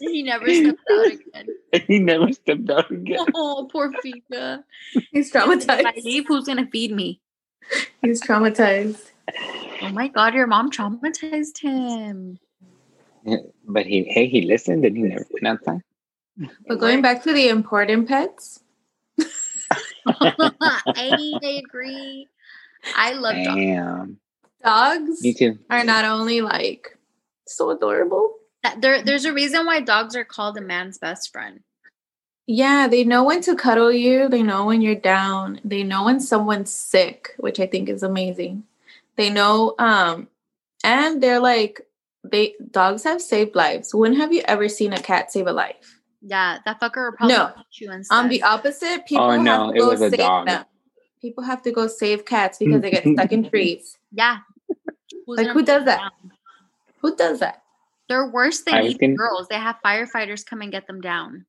he 0.00 0.22
never 0.22 0.52
stepped 0.52 0.80
out 0.90 1.06
again. 1.06 1.46
He 1.88 1.98
never 1.98 2.32
stepped 2.32 2.70
out 2.70 2.90
again. 2.90 3.18
Oh, 3.34 3.68
poor 3.70 3.92
Fika. 4.02 4.64
He's 5.12 5.34
If 5.34 5.36
I 5.36 5.46
traumatized. 5.46 6.04
leave, 6.04 6.26
who's 6.28 6.44
gonna 6.46 6.66
feed 6.70 6.92
me? 6.92 7.20
He's 8.02 8.22
traumatized. 8.22 9.10
Oh 9.82 9.88
my 9.90 10.08
god, 10.08 10.34
your 10.34 10.46
mom 10.46 10.70
traumatized 10.70 11.58
him. 11.58 12.38
But 13.66 13.86
he, 13.86 14.04
hey, 14.04 14.26
he 14.28 14.42
listened 14.42 14.84
and 14.84 14.96
he 14.96 15.02
never 15.02 15.26
went 15.32 15.46
outside. 15.46 15.80
But 16.68 16.78
going 16.78 17.00
back 17.02 17.22
to 17.24 17.32
the 17.32 17.48
important 17.48 18.06
pets, 18.08 18.60
I, 20.06 20.34
I 21.42 21.62
agree. 21.64 22.28
I 22.94 23.12
love 23.14 23.34
dogs. 23.44 23.56
Damn. 23.56 24.18
dogs 24.62 25.22
Me 25.22 25.32
too. 25.32 25.58
are 25.70 25.84
not 25.84 26.04
only 26.04 26.40
like 26.42 26.98
so 27.46 27.70
adorable. 27.70 28.34
That- 28.64 28.80
There, 28.80 29.02
there's 29.02 29.24
a 29.26 29.32
reason 29.32 29.66
why 29.66 29.80
dogs 29.80 30.16
are 30.16 30.24
called 30.24 30.56
a 30.56 30.60
man's 30.60 30.98
best 30.98 31.30
friend. 31.30 31.60
Yeah, 32.46 32.88
they 32.88 33.04
know 33.04 33.22
when 33.24 33.40
to 33.42 33.54
cuddle 33.56 33.92
you. 33.92 34.28
They 34.28 34.42
know 34.42 34.66
when 34.66 34.82
you're 34.82 34.94
down. 34.96 35.60
They 35.64 35.82
know 35.82 36.04
when 36.04 36.18
someone's 36.20 36.70
sick, 36.70 37.30
which 37.38 37.60
I 37.60 37.66
think 37.66 37.88
is 37.88 38.02
amazing. 38.02 38.64
They 39.16 39.30
know, 39.30 39.74
um, 39.78 40.28
and 40.82 41.22
they're 41.22 41.40
like, 41.40 41.80
they 42.22 42.54
dogs 42.70 43.04
have 43.04 43.22
saved 43.22 43.54
lives. 43.54 43.94
When 43.94 44.14
have 44.16 44.32
you 44.32 44.42
ever 44.46 44.68
seen 44.68 44.92
a 44.92 45.00
cat 45.00 45.30
save 45.30 45.46
a 45.46 45.52
life? 45.52 46.00
Yeah, 46.20 46.58
that 46.64 46.80
fucker 46.80 47.10
will 47.10 47.16
probably 47.16 47.36
No. 47.36 47.52
eat 47.60 47.80
you 47.80 47.92
instead. 47.92 48.14
On 48.16 48.28
the 48.28 48.42
opposite, 48.42 49.06
people 49.06 49.24
Oh, 49.26 49.30
have 49.30 49.42
no, 49.42 49.70
to 49.70 49.76
it 49.76 49.80
go 49.80 49.88
was 49.90 50.00
a 50.02 50.10
save 50.10 50.18
dog. 50.18 50.46
them. 50.46 50.64
People 51.22 51.44
have 51.44 51.62
to 51.62 51.70
go 51.72 51.86
save 51.86 52.24
cats 52.24 52.58
because 52.58 52.80
they 52.82 52.90
get 52.90 53.04
stuck 53.04 53.30
in 53.32 53.44
trees. 53.50 53.96
yeah. 54.12 54.38
Who's 55.26 55.38
Like, 55.38 55.48
who 55.48 55.62
does 55.62 55.84
that? 55.86 55.98
down? 55.98 56.32
Who 57.00 57.16
does 57.16 57.40
that? 57.40 57.62
They're 58.08 58.26
worse 58.30 58.62
than 58.62 58.82
was 58.82 58.94
even 58.94 59.14
gonna- 59.16 59.28
girls. 59.28 59.48
They 59.48 59.56
have 59.56 59.76
firefighters 59.84 60.44
come 60.44 60.60
and 60.62 60.70
get 60.72 60.86
them 60.86 61.00
down. 61.00 61.46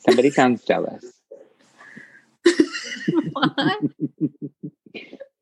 Somebody 0.00 0.30
sounds 0.30 0.64
jealous. 0.64 1.04
what? 3.32 3.78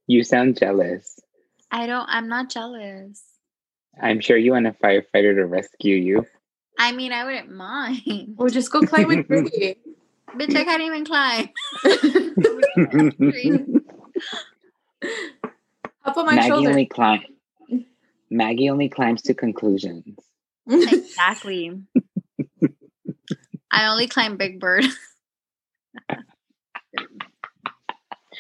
You 0.09 0.23
sound 0.23 0.57
jealous. 0.57 1.19
I 1.73 1.89
don't. 1.89 2.07
I'm 2.09 2.29
not 2.29 2.49
jealous. 2.49 3.25
I'm 4.01 4.21
sure 4.21 4.37
you 4.37 4.53
want 4.53 4.69
a 4.69 4.71
firefighter 4.71 5.35
to 5.35 5.45
rescue 5.47 5.97
you. 5.97 6.25
I 6.79 6.93
mean, 6.93 7.11
I 7.13 7.25
wouldn't 7.25 7.51
mind. 7.51 8.37
Or 8.39 8.49
just 8.49 8.71
go 8.71 8.83
climb 8.83 9.11
a 9.11 9.23
tree. 9.25 9.75
Bitch, 10.37 10.55
I 10.55 10.63
can't 10.63 10.83
even 10.83 11.05
climb. 11.05 11.49
Hop 16.03 16.17
on 16.17 16.27
my 16.27 16.35
Maggie 16.37 16.49
shoulder. 16.49 16.69
only 16.71 16.87
climb. 16.87 17.23
Maggie 18.37 18.71
only 18.71 18.89
climbs 18.89 19.23
to 19.23 19.35
conclusions. 19.35 20.19
exactly. 20.69 21.81
I 23.73 23.87
only 23.87 24.07
climb 24.07 24.37
Big 24.37 24.61
Bird. 24.61 24.85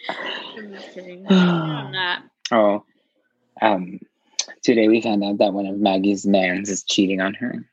I'm 0.09 0.73
just 0.73 0.95
kidding. 0.95 1.27
I'm 1.29 1.93
not. 1.93 2.23
Oh, 2.53 2.85
um, 3.61 3.99
today 4.63 4.87
we 4.87 5.01
found 5.01 5.25
out 5.25 5.39
that 5.39 5.53
one 5.53 5.67
of 5.67 5.81
Maggie's 5.81 6.25
mans 6.25 6.71
is 6.71 6.85
cheating 6.85 7.21
on 7.21 7.35
her. 7.35 7.65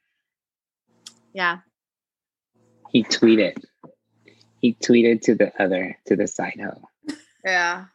Yeah. 1.32 1.60
He 2.90 3.04
tweeted. 3.04 3.64
He 4.58 4.74
tweeted 4.74 5.22
to 5.22 5.36
the 5.36 5.54
other 5.62 5.96
to 6.08 6.16
the 6.16 6.26
side 6.26 6.60
hoe. 6.60 7.16
Yeah. 7.46 7.86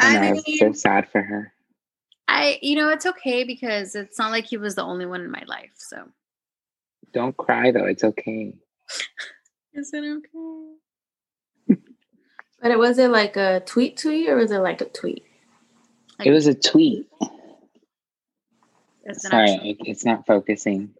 And 0.00 0.18
I 0.18 0.28
I 0.30 0.32
was 0.32 0.58
so 0.58 0.72
sad 0.72 1.08
for 1.08 1.22
her. 1.22 1.51
I, 2.32 2.58
you 2.62 2.76
know, 2.76 2.88
it's 2.88 3.04
okay 3.04 3.44
because 3.44 3.94
it's 3.94 4.18
not 4.18 4.30
like 4.30 4.46
he 4.46 4.56
was 4.56 4.74
the 4.74 4.82
only 4.82 5.04
one 5.04 5.20
in 5.20 5.30
my 5.30 5.42
life. 5.46 5.72
So, 5.76 6.08
Don't 7.12 7.36
cry 7.36 7.70
though. 7.70 7.84
It's 7.84 8.04
okay. 8.04 8.54
is 9.74 9.92
it 9.92 10.02
okay? 10.02 11.78
But 12.62 12.70
it 12.70 12.78
was 12.78 12.98
it 12.98 13.10
like 13.10 13.36
a 13.36 13.60
tweet 13.66 13.98
tweet 13.98 14.28
or 14.28 14.36
was 14.36 14.50
it 14.50 14.58
like 14.58 14.80
a 14.80 14.86
tweet? 14.86 15.24
Like, 16.18 16.28
It 16.28 16.30
was 16.30 16.46
a 16.46 16.54
tweet. 16.54 17.06
it's 19.04 19.28
Sorry, 19.28 19.50
it, 19.50 19.76
it's 19.80 20.04
not 20.04 20.26
focusing. 20.26 20.94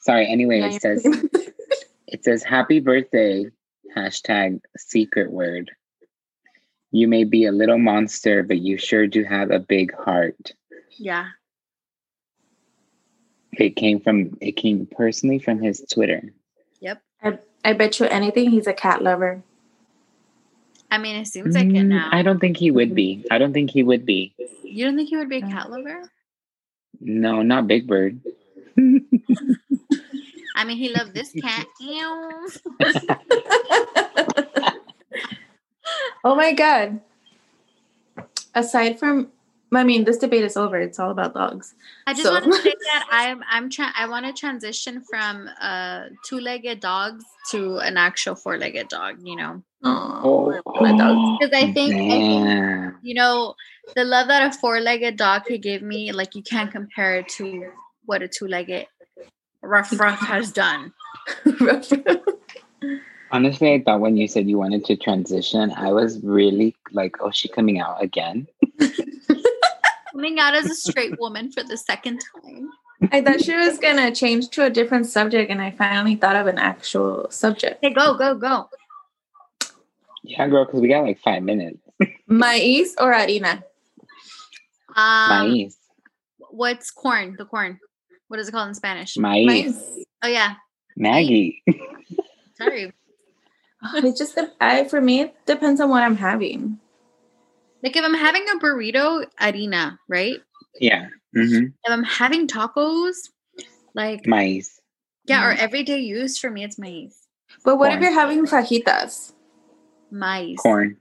Sorry. 0.00 0.28
Anyway, 0.28 0.60
it 0.60 0.80
says 0.80 1.04
it 2.06 2.22
says 2.22 2.44
happy 2.44 2.78
birthday 2.78 3.46
hashtag 3.96 4.60
secret 4.76 5.32
word. 5.32 5.72
You 6.94 7.08
may 7.08 7.24
be 7.24 7.46
a 7.46 7.50
little 7.50 7.78
monster, 7.78 8.44
but 8.44 8.58
you 8.58 8.78
sure 8.78 9.08
do 9.08 9.24
have 9.24 9.50
a 9.50 9.58
big 9.58 9.92
heart. 9.92 10.52
yeah. 10.96 11.30
It 13.58 13.74
came 13.74 13.98
from 13.98 14.38
it 14.40 14.52
came 14.52 14.86
personally 14.86 15.40
from 15.40 15.60
his 15.60 15.84
Twitter. 15.92 16.32
Yep. 16.80 17.02
I, 17.20 17.38
I 17.64 17.72
bet 17.72 17.98
you 17.98 18.06
anything 18.06 18.50
he's 18.50 18.68
a 18.68 18.72
cat 18.72 19.02
lover. 19.02 19.42
I 20.88 20.98
mean, 20.98 21.16
it 21.16 21.26
seems 21.26 21.56
like 21.56 21.66
it 21.66 21.72
Mm, 21.72 21.86
now. 21.86 22.10
I 22.12 22.22
don't 22.22 22.38
think 22.38 22.56
he 22.56 22.70
would 22.70 22.94
be. 22.94 23.26
I 23.28 23.38
don't 23.38 23.52
think 23.52 23.72
he 23.72 23.82
would 23.82 24.06
be. 24.06 24.32
You 24.62 24.84
don't 24.84 24.96
think 24.96 25.08
he 25.08 25.16
would 25.16 25.28
be 25.28 25.38
a 25.38 25.40
cat 25.40 25.68
lover? 25.68 26.00
No, 27.00 27.42
not 27.42 27.66
Big 27.66 27.88
Bird. 27.88 28.20
I 30.56 30.64
mean, 30.64 30.76
he 30.76 30.90
loved 30.90 31.12
this 31.14 31.32
cat. 31.42 31.66
Ew. 36.24 36.30
oh 36.30 36.34
my 36.34 36.52
god. 36.52 37.00
Aside 38.54 38.98
from 38.98 39.28
I 39.74 39.82
mean, 39.82 40.04
this 40.04 40.18
debate 40.18 40.44
is 40.44 40.56
over. 40.56 40.78
It's 40.78 41.00
all 41.00 41.10
about 41.10 41.34
dogs. 41.34 41.74
I 42.06 42.12
just 42.12 42.22
So- 42.22 42.30
want 42.32 42.44
to 42.44 42.52
say 42.52 42.74
that 42.92 43.08
I'm 43.10 43.42
I'm 43.50 43.68
trying. 43.70 43.92
I 43.96 44.08
want 44.08 44.24
to 44.26 44.32
transition 44.32 45.00
from 45.00 45.48
uh 45.60 46.04
two-legged 46.24 46.78
dogs 46.80 47.24
to 47.50 47.78
an 47.78 47.96
actual 47.96 48.36
four-legged 48.36 48.86
dog. 48.88 49.16
You 49.24 49.34
know, 49.36 49.62
Oh, 49.82 50.52
because 50.54 51.50
I 51.52 51.72
think, 51.72 51.94
I 51.94 51.98
think 51.98 52.94
you 53.02 53.14
know 53.14 53.54
the 53.96 54.04
love 54.04 54.28
that 54.28 54.54
a 54.54 54.58
four-legged 54.58 55.16
dog 55.16 55.44
could 55.44 55.60
give 55.62 55.82
me. 55.82 56.12
Like 56.12 56.36
you 56.36 56.42
can't 56.42 56.70
compare 56.70 57.16
it 57.16 57.28
to 57.30 57.70
what 58.06 58.22
a 58.22 58.28
two-legged 58.28 58.86
rough 59.60 59.98
rough 59.98 60.20
has 60.20 60.52
done. 60.52 60.92
Honestly, 63.34 63.74
I 63.74 63.82
thought 63.82 63.98
when 63.98 64.16
you 64.16 64.28
said 64.28 64.48
you 64.48 64.58
wanted 64.58 64.84
to 64.84 64.96
transition, 64.96 65.72
I 65.72 65.90
was 65.90 66.22
really 66.22 66.76
like, 66.92 67.16
oh, 67.18 67.32
she 67.32 67.48
coming 67.48 67.80
out 67.80 68.00
again. 68.00 68.46
Coming 70.12 70.38
out 70.38 70.54
as 70.54 70.66
a 70.66 70.74
straight 70.76 71.18
woman 71.18 71.50
for 71.50 71.64
the 71.64 71.76
second 71.76 72.22
time. 72.40 72.70
I 73.10 73.20
thought 73.20 73.40
she 73.40 73.56
was 73.56 73.78
gonna 73.78 74.14
change 74.14 74.50
to 74.50 74.64
a 74.64 74.70
different 74.70 75.06
subject, 75.06 75.50
and 75.50 75.60
I 75.60 75.72
finally 75.72 76.14
thought 76.14 76.36
of 76.36 76.46
an 76.46 76.58
actual 76.58 77.28
subject. 77.28 77.80
Hey, 77.82 77.92
go 77.92 78.16
go 78.16 78.36
go! 78.36 78.68
Yeah, 80.22 80.46
girl, 80.46 80.64
because 80.64 80.80
we 80.80 80.86
got 80.86 81.02
like 81.02 81.18
five 81.18 81.42
minutes. 81.42 81.80
Mais 82.28 82.94
or 83.00 83.12
harina? 83.12 83.64
Um, 84.94 85.50
Mais. 85.50 85.76
what's 86.50 86.92
corn? 86.92 87.34
The 87.36 87.46
corn. 87.46 87.80
What 88.28 88.38
is 88.38 88.48
it 88.48 88.52
called 88.52 88.68
in 88.68 88.74
Spanish? 88.74 89.16
Mais. 89.16 89.44
Mais. 89.44 90.04
Oh 90.22 90.28
yeah, 90.28 90.54
Maggie. 90.96 91.64
sorry. 92.56 92.92
It 93.94 94.16
just 94.16 94.38
I 94.60 94.84
for 94.84 95.00
me 95.00 95.20
it 95.22 95.34
depends 95.46 95.80
on 95.80 95.90
what 95.90 96.02
I'm 96.02 96.16
having. 96.16 96.78
Like 97.82 97.96
if 97.96 98.04
I'm 98.04 98.14
having 98.14 98.46
a 98.48 98.58
burrito, 98.58 99.26
harina, 99.40 99.98
right? 100.08 100.38
yeah. 100.80 101.08
Mm-hmm. 101.36 101.66
If 101.66 101.92
I'm 101.92 102.02
having 102.04 102.46
tacos, 102.46 103.28
like 103.94 104.24
Mais. 104.26 104.80
yeah, 105.26 105.44
or 105.46 105.52
everyday 105.52 105.98
use 105.98 106.38
for 106.38 106.48
me, 106.50 106.64
it's 106.64 106.78
maize. 106.78 107.18
But 107.64 107.76
what 107.76 107.92
if 107.92 108.00
you're 108.00 108.12
having 108.12 108.46
fajitas? 108.46 109.32
Maize. 110.10 110.58
Corn. 110.58 110.96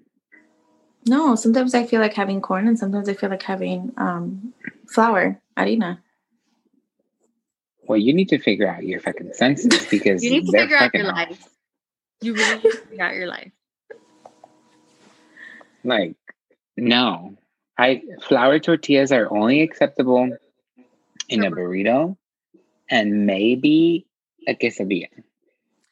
No, 1.05 1.35
sometimes 1.35 1.73
I 1.75 1.85
feel 1.85 2.01
like 2.01 2.13
having 2.13 2.41
corn, 2.41 2.67
and 2.67 2.79
sometimes 2.79 3.07
I 3.09 3.13
feel 3.13 3.29
like 3.29 3.43
having 3.43 3.91
um, 3.97 4.53
flour, 4.87 5.39
harina. 5.57 5.99
Well, 7.87 7.99
you 7.99 8.13
need 8.13 8.29
to 8.29 8.39
figure 8.39 8.67
out 8.67 8.83
your 8.83 8.99
fucking 9.01 9.33
senses 9.33 9.85
because 9.91 10.23
You 10.23 10.31
need 10.31 10.45
to 10.45 10.51
they're 10.51 10.61
figure 10.61 10.77
out 10.77 10.83
fucking 10.85 11.01
your 11.01 11.11
off. 11.11 11.17
life. 11.17 11.47
You 12.23 12.33
really 12.35 12.55
need 12.55 12.71
to 12.71 12.77
figure 12.77 13.03
out 13.03 13.15
your 13.15 13.27
life. 13.27 13.51
Like, 15.83 16.15
no. 16.77 17.35
I 17.77 18.03
flour 18.27 18.59
tortillas 18.59 19.11
are 19.11 19.31
only 19.35 19.61
acceptable 19.61 20.37
in 21.27 21.43
a 21.43 21.51
burrito 21.51 22.15
and 22.89 23.25
maybe 23.25 24.05
a 24.47 24.53
quesadilla. 24.53 25.07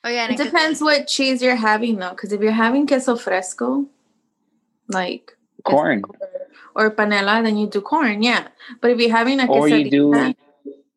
Oh 0.04 0.10
yeah, 0.10 0.26
It 0.26 0.32
it 0.32 0.38
could- 0.38 0.46
depends 0.46 0.82
what 0.82 1.08
cheese 1.08 1.42
you're 1.42 1.56
having, 1.56 1.98
though, 1.98 2.12
because 2.12 2.32
if 2.32 2.42
you're 2.42 2.52
having 2.52 2.88
queso 2.88 3.16
fresco, 3.16 3.88
like 4.88 5.36
Corn. 5.64 6.02
or 6.76 6.90
panela, 6.92 7.44
then 7.44 7.58
you 7.58 7.68
do 7.68 7.82
corn, 7.82 8.24
yeah. 8.24 8.48
But 8.80 8.92
if 8.92 9.00
you're 9.00 9.12
having 9.16 9.40
a 9.40 9.48
Or 9.48 9.68
you 9.68 9.90
do 9.90 10.14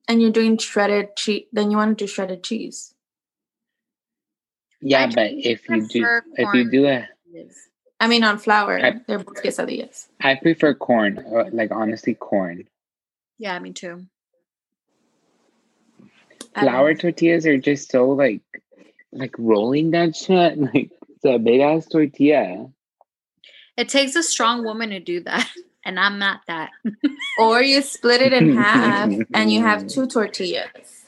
and 0.07 0.20
you're 0.23 0.31
doing 0.33 0.57
shredded 0.59 1.16
cheese, 1.16 1.47
then 1.53 1.70
you 1.70 1.77
want 1.79 1.99
to 1.99 2.05
do 2.05 2.09
shredded 2.09 2.42
cheese. 2.44 2.93
Yeah, 4.85 5.06
but 5.14 5.30
if 5.32 5.68
you 5.68 5.87
do 5.88 6.00
prefer 6.00 6.22
if 6.37 6.54
you 6.54 6.64
corn. 6.64 6.70
do 6.70 6.87
a 6.87 7.08
I 8.00 8.06
mean, 8.06 8.22
on 8.22 8.38
flour, 8.38 8.78
I- 8.78 9.00
they're 9.06 9.18
both 9.18 9.42
quesadillas. 9.42 10.08
I 10.20 10.35
prefer 10.35 10.74
corn, 10.74 11.18
uh, 11.18 11.44
like 11.52 11.70
honestly 11.70 12.14
corn. 12.14 12.64
yeah, 13.38 13.58
me 13.58 13.72
too. 13.72 14.06
Flour 16.58 16.94
tortillas 16.94 17.46
are 17.46 17.58
just 17.58 17.90
so 17.90 18.10
like 18.10 18.42
like 19.12 19.35
rolling 19.38 19.90
that 19.92 20.14
shit. 20.16 20.58
Like 20.74 20.90
it's 21.08 21.24
a 21.24 21.38
big 21.38 21.60
ass 21.60 21.87
tortilla. 21.87 22.70
It 23.76 23.88
takes 23.88 24.14
a 24.14 24.22
strong 24.22 24.64
woman 24.64 24.90
to 24.90 25.00
do 25.00 25.20
that, 25.24 25.48
and 25.85 25.98
I'm 25.98 26.18
not 26.18 26.40
that. 26.46 26.70
Or 27.40 27.60
you 27.60 27.82
split 27.82 28.22
it 28.22 28.32
in 28.32 28.54
half 28.56 29.10
and 29.35 29.50
you 29.50 29.60
have 29.62 29.88
two 29.88 30.06
tortillas. 30.06 31.04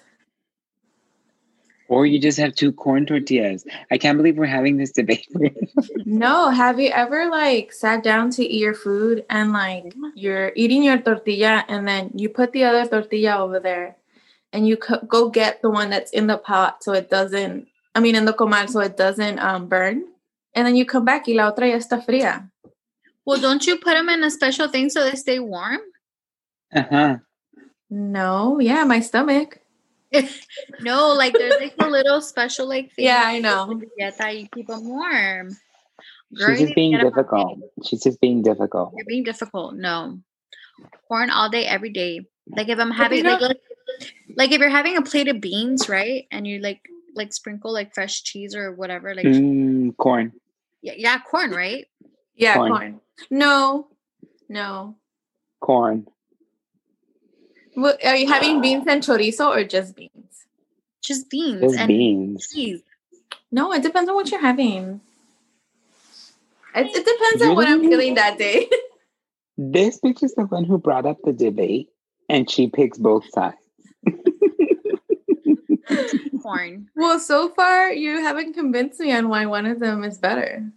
Or 1.89 2.05
you 2.05 2.19
just 2.19 2.39
have 2.39 2.55
two 2.55 2.73
corn 2.73 3.07
tortillas. 3.07 3.65
I 3.91 3.99
can't 3.99 4.19
believe 4.19 4.37
we're 4.37 4.47
having 4.47 4.77
this 4.77 4.93
debate. 4.93 5.29
No, 6.05 6.51
have 6.51 6.79
you 6.81 6.91
ever 6.91 7.29
like 7.29 7.73
sat 7.73 8.03
down 8.03 8.31
to 8.31 8.45
eat 8.45 8.61
your 8.61 8.75
food 8.75 9.25
and 9.29 9.53
like 9.53 9.95
you're 10.15 10.53
eating 10.55 10.83
your 10.83 10.99
tortilla 10.99 11.65
and 11.69 11.87
then 11.87 12.11
you 12.15 12.29
put 12.29 12.53
the 12.53 12.65
other 12.65 12.87
tortilla 12.87 13.39
over 13.39 13.61
there 13.61 13.97
and 14.53 14.67
you 14.67 14.77
co- 14.77 15.01
go 15.07 15.29
get 15.29 15.63
the 15.63 15.71
one 15.71 15.91
that's 15.91 16.13
in 16.13 16.29
the 16.29 16.39
pot 16.39 16.83
so 16.83 16.93
it 16.93 17.11
doesn't 17.11 17.67
I 17.97 18.01
mean, 18.01 18.15
in 18.15 18.27
the 18.27 18.35
comal, 18.35 18.69
so 18.69 18.81
it 18.81 18.99
doesn't 18.99 19.39
um, 19.39 19.69
burn. 19.69 20.05
And 20.55 20.67
then 20.67 20.77
you 20.77 20.85
come 20.85 21.07
back 21.07 21.27
y 21.27 21.33
la 21.33 21.51
otra 21.51 21.67
ya 21.67 21.79
está 21.79 22.05
fría. 22.05 22.51
Well, 23.25 23.41
don't 23.41 23.67
you 23.67 23.79
put 23.79 23.95
them 23.95 24.11
in 24.11 24.23
a 24.23 24.31
special 24.31 24.69
thing 24.69 24.91
so 24.91 25.03
they 25.03 25.17
stay 25.17 25.39
warm? 25.39 25.81
Uh 26.75 26.85
huh. 26.91 27.17
No, 27.89 28.61
yeah, 28.61 28.85
my 28.85 29.01
stomach. 29.01 29.61
No, 30.81 31.13
like 31.13 31.33
there's 31.33 31.61
like 31.61 31.75
a 31.79 31.89
little 31.89 32.21
special 32.21 32.69
like 32.69 32.93
thing. 32.95 33.07
Yeah, 33.07 33.23
I 33.25 33.39
know. 33.39 33.81
Yeah, 33.97 34.11
that 34.19 34.37
you 34.37 34.49
keep 34.55 34.67
them 34.69 34.89
warm. 34.89 35.57
Girl, 36.35 36.49
She's 36.49 36.61
just 36.61 36.75
being 36.75 36.99
difficult. 36.99 37.59
She's 37.85 38.03
just 38.03 38.21
being 38.21 38.43
difficult. 38.43 38.93
You're 38.97 39.07
being 39.07 39.25
difficult. 39.25 39.75
No. 39.77 40.19
Corn 41.09 41.31
all 41.31 41.49
day, 41.49 41.67
every 41.67 41.91
day. 41.91 42.27
Like 42.49 42.69
if 42.69 42.79
I'm 42.79 42.91
having 42.91 43.25
like, 43.25 43.41
like 43.41 43.61
like 44.37 44.53
if 44.53 44.61
you're 44.61 44.69
having 44.69 44.97
a 44.97 45.03
plate 45.03 45.29
of 45.29 45.41
beans, 45.41 45.89
right? 45.89 46.27
And 46.31 46.47
you 46.47 46.61
like 46.61 46.81
like 47.15 47.33
sprinkle 47.33 47.73
like 47.73 47.95
fresh 47.95 48.23
cheese 48.23 48.55
or 48.55 48.73
whatever, 48.73 49.15
like 49.15 49.25
Mm, 49.27 49.97
corn. 49.97 50.33
yeah, 50.83 50.95
yeah, 50.97 51.19
corn, 51.21 51.51
right? 51.51 51.87
Yeah, 52.35 52.55
Corn. 52.55 52.71
corn. 52.71 53.01
No, 53.31 53.89
no. 54.49 54.97
Corn. 55.61 56.07
What, 57.77 58.03
are 58.07 58.17
you 58.17 58.27
having 58.27 58.63
beans 58.63 58.87
and 58.89 59.03
chorizo 59.03 59.55
or 59.55 59.63
just 59.63 59.95
beans? 59.95 60.47
Just 61.03 61.29
beans 61.29 61.61
Just 61.61 61.79
and 61.79 61.89
beans. 61.89 62.49
cheese. 62.51 62.81
No, 63.53 63.71
it 63.75 63.83
depends 63.83 64.09
on 64.09 64.15
what 64.15 64.31
you're 64.31 64.41
having. 64.41 65.03
It, 66.75 66.87
it 66.87 67.05
depends 67.05 67.43
on 67.43 67.55
what 67.55 67.69
I'm 67.69 67.81
feeling 67.81 68.15
that 68.15 68.39
day. 68.39 68.69
This 69.59 69.99
bitch 70.01 70.23
is 70.23 70.35
the 70.35 70.45
one 70.45 70.65
who 70.65 70.77
brought 70.77 71.07
up 71.07 71.17
the 71.25 71.33
debate, 71.33 71.89
and 72.29 72.51
she 72.51 72.69
picks 72.69 72.99
both 72.99 73.25
sides. 73.31 73.57
Corn. 76.43 76.91
well, 76.95 77.19
so 77.19 77.49
far 77.49 77.91
you 77.91 78.21
haven't 78.21 78.53
convinced 78.53 79.01
me 79.01 79.13
on 79.13 79.31
why 79.31 79.47
one 79.47 79.65
of 79.65 79.81
them 79.81 80.05
is 80.05 80.19
better. 80.19 80.71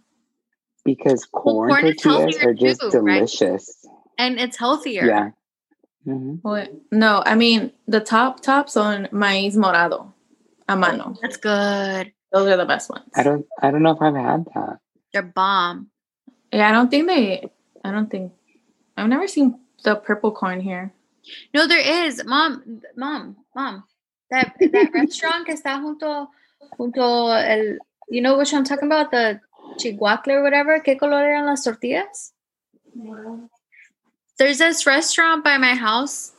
Because 0.82 1.26
corn 1.26 1.68
corn 1.68 1.88
is 1.88 2.00
tortillas 2.00 2.42
are 2.42 2.54
just 2.54 2.80
too, 2.80 3.00
right? 3.00 3.16
delicious. 3.16 3.84
And 4.16 4.40
it's 4.40 4.56
healthier. 4.56 5.04
Yeah. 5.04 5.30
Mhm. 6.06 6.38
What? 6.42 6.70
No, 6.90 7.22
I 7.26 7.34
mean 7.34 7.72
the 7.86 8.00
top 8.00 8.40
tops 8.40 8.76
on 8.76 9.06
maíz 9.12 9.56
morado, 9.56 10.12
a 10.68 10.76
mano. 10.76 11.16
That's 11.20 11.36
good. 11.36 12.12
Those 12.32 12.48
are 12.48 12.56
the 12.56 12.64
best 12.64 12.88
ones. 12.90 13.10
I 13.14 13.22
don't. 13.22 13.46
I 13.60 13.70
don't 13.70 13.82
know 13.82 13.92
if 13.92 14.00
I've 14.00 14.14
had 14.14 14.44
that. 14.54 14.78
They're 15.12 15.22
bomb. 15.22 15.90
Yeah, 16.52 16.68
I 16.68 16.72
don't 16.72 16.90
think 16.90 17.06
they. 17.06 17.50
I 17.84 17.90
don't 17.90 18.10
think. 18.10 18.32
I've 18.96 19.08
never 19.08 19.26
seen 19.26 19.58
the 19.84 19.96
purple 19.96 20.32
corn 20.32 20.60
here. 20.60 20.92
No, 21.52 21.66
there 21.66 22.06
is. 22.06 22.24
Mom, 22.24 22.82
mom, 22.96 23.36
mom. 23.54 23.84
That 24.30 24.54
that 24.58 24.90
restaurant 24.94 25.44
que 25.46 25.54
está 25.54 25.80
junto 25.80 26.28
junto 26.78 27.28
el 27.30 27.78
you 28.08 28.22
know 28.22 28.36
what 28.36 28.52
I'm 28.52 28.64
talking 28.64 28.86
about? 28.86 29.10
The 29.10 29.40
chihuacle 29.78 30.34
or 30.34 30.42
whatever. 30.42 30.80
¿Qué 30.80 30.98
color 30.98 31.24
eran 31.24 31.46
las 31.46 31.64
tortillas? 31.64 32.32
There's 34.40 34.56
this 34.56 34.86
restaurant 34.86 35.44
by 35.44 35.58
my 35.58 35.74
house, 35.74 36.32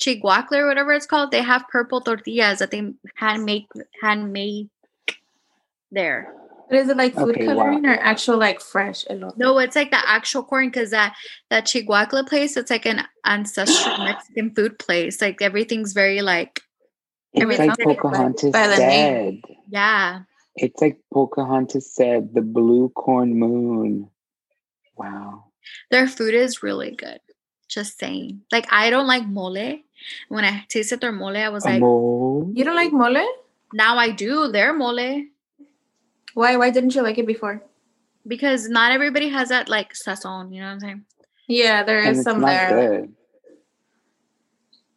Chihuacle 0.00 0.56
or 0.56 0.66
whatever 0.66 0.92
it's 0.94 1.04
called. 1.04 1.30
They 1.30 1.42
have 1.42 1.68
purple 1.68 2.00
tortillas 2.00 2.60
that 2.60 2.70
they 2.70 2.94
hand 3.16 3.44
make 3.44 3.66
handmade 4.00 4.70
there. 5.90 6.32
But 6.70 6.78
is 6.78 6.88
it 6.88 6.96
like 6.96 7.12
food 7.14 7.36
Okay, 7.36 7.46
wow. 7.46 7.54
coloring 7.54 7.84
or 7.84 7.92
actual 8.00 8.38
like 8.38 8.62
fresh? 8.62 9.04
elote? 9.10 9.36
No, 9.36 9.58
it's 9.58 9.76
like 9.76 9.90
the 9.90 10.00
actual 10.08 10.42
corn 10.42 10.68
because 10.68 10.90
that 10.92 11.14
that 11.50 11.66
Chihuacle 11.66 12.26
place, 12.26 12.56
it's 12.56 12.70
like 12.70 12.86
an 12.86 13.02
ancestral 13.26 13.98
Mexican 14.06 14.54
food 14.54 14.78
place. 14.78 15.20
Like 15.20 15.42
everything's 15.42 15.92
very 15.92 16.22
like 16.22 16.62
It's 17.34 17.42
Everything 17.42 17.68
like 17.68 17.98
Pocahontas 18.00 18.52
by 18.52 18.66
the 18.66 18.76
said. 18.76 19.40
yeah. 19.68 20.20
It's 20.56 20.80
like 20.80 20.98
Pocahontas 21.12 21.94
said, 21.94 22.32
the 22.32 22.40
blue 22.40 22.88
corn 22.90 23.38
moon. 23.38 24.08
Wow. 24.96 25.44
Their 25.90 26.08
food 26.08 26.32
is 26.34 26.62
really 26.62 26.92
good. 26.92 27.20
Just 27.72 27.98
saying. 27.98 28.42
Like 28.52 28.66
I 28.70 28.90
don't 28.90 29.06
like 29.06 29.26
mole. 29.26 29.78
When 30.28 30.44
I 30.44 30.64
tasted 30.68 31.00
their 31.00 31.12
mole, 31.12 31.36
I 31.36 31.48
was 31.48 31.64
like, 31.64 31.76
Amor. 31.80 32.50
You 32.52 32.64
don't 32.64 32.76
like 32.76 32.92
mole? 32.92 33.26
now 33.72 33.96
I 33.96 34.10
do 34.10 34.48
their 34.52 34.74
mole 34.74 35.22
Why? 36.34 36.56
Why 36.56 36.68
didn't 36.70 36.94
you 36.94 37.02
like 37.02 37.18
it 37.18 37.26
before? 37.26 37.62
because 38.28 38.68
not 38.68 38.92
everybody 38.92 39.28
has 39.30 39.48
that 39.48 39.68
like 39.68 39.94
sazon. 39.94 40.52
You 40.54 40.60
know 40.60 40.66
what 40.68 40.72
I'm 40.74 40.80
saying? 40.80 41.04
Yeah, 41.48 41.82
there 41.82 41.98
And 42.00 42.10
is 42.12 42.18
it's 42.18 42.24
some 42.24 42.40
there. 42.42 42.68
good. 42.68 43.14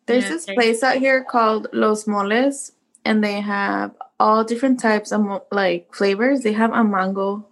There's 0.06 0.26
Yeah, 0.26 0.30
this 0.30 0.46
place 0.46 0.84
out 0.84 0.98
here 0.98 1.24
called 1.24 1.68
Los 1.74 2.06
Moles, 2.06 2.72
and 3.04 3.24
they 3.24 3.42
have 3.42 3.96
all 4.20 4.44
different 4.44 4.80
types 4.80 5.12
of 5.12 5.22
mo- 5.22 5.46
like 5.52 5.90
flavors. 5.96 6.42
They 6.42 6.54
have 6.54 6.72
a 6.74 6.84
mango 6.84 7.48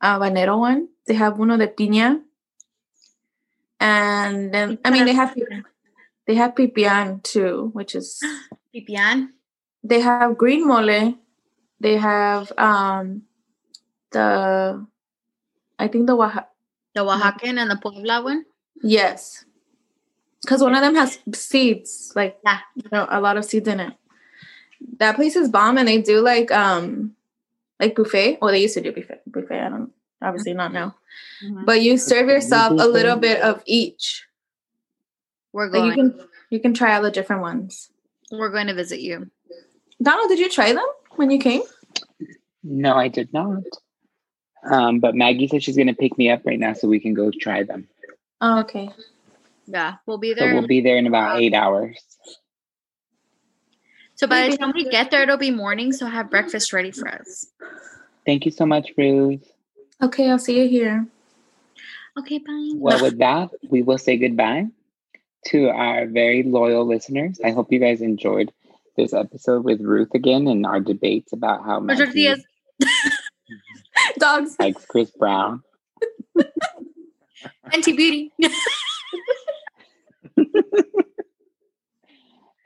a 0.00 0.06
habanero 0.14 0.58
one. 0.58 0.88
They 1.06 1.14
have 1.14 1.40
uno 1.40 1.56
de 1.56 1.66
piña, 1.66 2.22
and 3.80 4.52
then 4.54 4.78
I 4.84 4.90
mean 4.90 5.04
they 5.06 5.14
have 5.14 5.34
they 6.26 6.34
have 6.36 6.54
pipián 6.54 7.22
too, 7.22 7.70
which 7.72 7.94
is 7.94 8.20
Pipián. 8.74 9.30
they 9.82 10.00
have 10.00 10.36
green 10.38 10.66
mole. 10.68 11.14
They 11.80 11.96
have 11.96 12.52
um 12.58 13.22
the 14.12 14.86
I 15.78 15.88
think 15.88 16.06
the 16.06 16.14
Oaxaca 16.16 16.46
The 16.94 17.00
Oaxacan 17.04 17.58
and 17.58 17.70
the 17.70 17.76
Puebla 17.76 18.22
one. 18.22 18.44
yes, 18.82 19.44
because 20.42 20.60
one 20.62 20.74
of 20.74 20.82
them 20.82 20.94
has 20.94 21.18
seeds 21.34 22.12
like 22.14 22.38
Yeah. 22.44 22.58
you 22.76 22.88
know, 22.92 23.06
a 23.10 23.20
lot 23.20 23.36
of 23.38 23.44
seeds 23.44 23.66
in 23.68 23.80
it. 23.80 23.94
That 24.98 25.16
place 25.16 25.36
is 25.36 25.48
bomb, 25.48 25.78
and 25.78 25.88
they 25.88 26.00
do 26.02 26.20
like 26.20 26.50
um 26.52 27.16
like 27.80 27.94
buffet. 27.96 28.38
Well, 28.40 28.52
they 28.52 28.60
used 28.62 28.74
to 28.74 28.82
do 28.82 28.92
buffet. 28.92 29.22
Buffet. 29.26 29.60
I 29.60 29.68
don't 29.70 29.90
obviously 30.22 30.54
not 30.54 30.72
now, 30.72 30.96
Mhm. 31.42 31.64
but 31.66 31.80
you 31.82 31.96
serve 31.98 32.28
yourself 32.28 32.72
a 32.72 32.86
little 32.86 33.16
bit 33.16 33.40
of 33.40 33.62
each. 33.66 34.26
We're 35.52 35.64
Like 35.66 35.72
going. 35.72 35.86
you 35.90 35.94
can 35.94 36.28
you 36.50 36.60
can 36.60 36.74
try 36.74 36.94
all 36.96 37.02
the 37.02 37.10
different 37.10 37.42
ones. 37.42 37.90
we're 38.32 38.50
going 38.50 38.68
to 38.68 38.74
visit 38.74 39.00
you. 39.00 39.28
Donald, 40.00 40.28
did 40.28 40.38
you 40.38 40.48
try 40.48 40.72
them 40.72 40.86
when 41.16 41.30
you 41.32 41.38
came? 41.40 41.62
No, 42.62 42.94
I 42.94 43.08
did 43.08 43.32
not. 43.32 43.64
Um, 44.62 45.00
but 45.00 45.14
Maggie 45.16 45.48
said 45.48 45.62
she's 45.64 45.76
gonna 45.76 45.94
pick 45.94 46.16
me 46.18 46.30
up 46.30 46.42
right 46.46 46.58
now 46.58 46.74
so 46.74 46.86
we 46.86 47.00
can 47.00 47.12
go 47.14 47.30
try 47.32 47.62
them. 47.64 47.88
Oh, 48.40 48.60
okay. 48.60 48.90
Yeah, 49.66 49.96
we'll 50.06 50.18
be 50.18 50.28
there. 50.34 50.42
So 50.42 50.44
there. 50.46 50.54
we'll 50.54 50.68
be 50.68 50.80
there 50.80 50.96
in 50.96 51.06
about 51.06 51.40
eight 51.40 51.54
hours. 51.54 51.98
so 54.14 54.26
by 54.26 54.48
the 54.48 54.56
time 54.56 54.72
we 54.74 54.84
get 54.88 55.10
there, 55.10 55.22
it'll 55.22 55.36
be 55.38 55.50
morning. 55.50 55.92
So 55.92 56.06
have 56.06 56.30
breakfast 56.30 56.72
ready 56.72 56.90
for 56.90 57.08
us. 57.08 57.46
Thank 58.26 58.44
you 58.44 58.50
so 58.52 58.66
much, 58.66 58.92
Ruth. 58.98 59.50
Okay, 60.02 60.30
I'll 60.30 60.38
see 60.38 60.62
you 60.62 60.68
here. 60.68 61.06
Okay, 62.18 62.38
bye. 62.38 62.70
Well, 62.74 63.02
with 63.02 63.18
that, 63.18 63.50
we 63.68 63.82
will 63.82 63.98
say 63.98 64.16
goodbye 64.16 64.68
to 65.48 65.68
our 65.68 66.06
very 66.06 66.42
loyal 66.42 66.86
listeners. 66.86 67.38
I 67.44 67.50
hope 67.50 67.70
you 67.72 67.78
guys 67.78 68.00
enjoyed 68.00 68.52
this 68.96 69.12
episode 69.12 69.64
with 69.64 69.80
Ruth 69.80 70.14
again 70.14 70.46
and 70.46 70.64
our 70.66 70.80
debates 70.80 71.32
about 71.32 71.64
how 71.64 71.80
much 71.80 71.98
Maggie 71.98 72.26
tortillas. 72.26 72.44
Dogs. 74.18 74.56
likes 74.58 74.84
Chris 74.86 75.10
Brown. 75.10 75.62
Anti 77.72 77.92
beauty. 77.92 78.32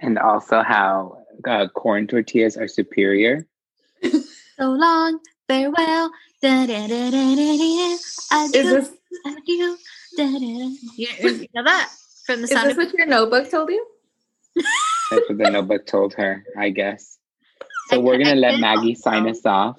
and 0.01 0.19
also 0.19 0.63
how 0.63 1.25
uh, 1.47 1.69
corn 1.69 2.07
tortillas 2.07 2.57
are 2.57 2.69
superior. 2.69 3.47
so 4.03 4.71
long, 4.71 5.19
farewell. 5.49 6.11
Adieu, 6.45 7.99
Is 8.53 8.53
this 8.53 8.91
da. 10.17 10.23
You, 10.27 11.49
know 11.55 11.65
that 11.65 11.91
from 12.27 12.43
the 12.43 12.45
is 12.45 12.51
this 12.51 12.73
of 12.73 12.77
what 12.77 12.93
your 12.93 13.07
notebook 13.07 13.51
told 13.51 13.71
you? 13.71 13.87
That's 15.11 15.29
what 15.29 15.39
the 15.39 15.51
notebook 15.51 15.87
told 15.87 16.15
her, 16.15 16.45
I 16.57 16.69
guess. 16.69 17.17
So 17.89 17.97
I 17.97 17.99
we're 17.99 18.19
gonna 18.19 18.33
I 18.33 18.35
let 18.35 18.61
Maggie 18.61 18.95
sign 18.95 19.27
us 19.27 19.47
off. 19.47 19.79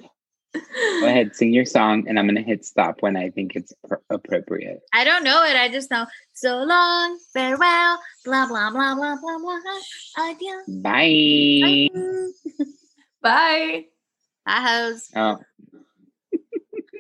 Go 0.54 1.06
ahead, 1.06 1.36
sing 1.36 1.54
your 1.54 1.66
song, 1.66 2.08
and 2.08 2.18
I'm 2.18 2.26
gonna 2.26 2.42
hit 2.42 2.66
stop 2.66 3.02
when 3.02 3.16
I 3.16 3.30
think 3.30 3.56
it's 3.56 3.74
pr- 3.88 3.96
appropriate. 4.10 4.82
I 4.92 5.04
don't 5.04 5.24
know 5.24 5.44
it. 5.44 5.56
I 5.56 5.70
just 5.70 5.92
know 5.92 6.08
so 6.34 6.64
long, 6.64 7.20
farewell, 7.32 8.00
blah 8.24 8.48
blah 8.48 8.72
blah 8.72 8.96
blah 8.96 9.18
blah 9.18 9.38
blah. 9.38 10.30
Adieu. 10.30 10.64
Bye. 10.82 11.90
Bye. 12.02 12.66
Bye. 13.22 13.86
Bye, 14.46 14.62
hoes. 14.62 15.10
Oh, 15.16 15.40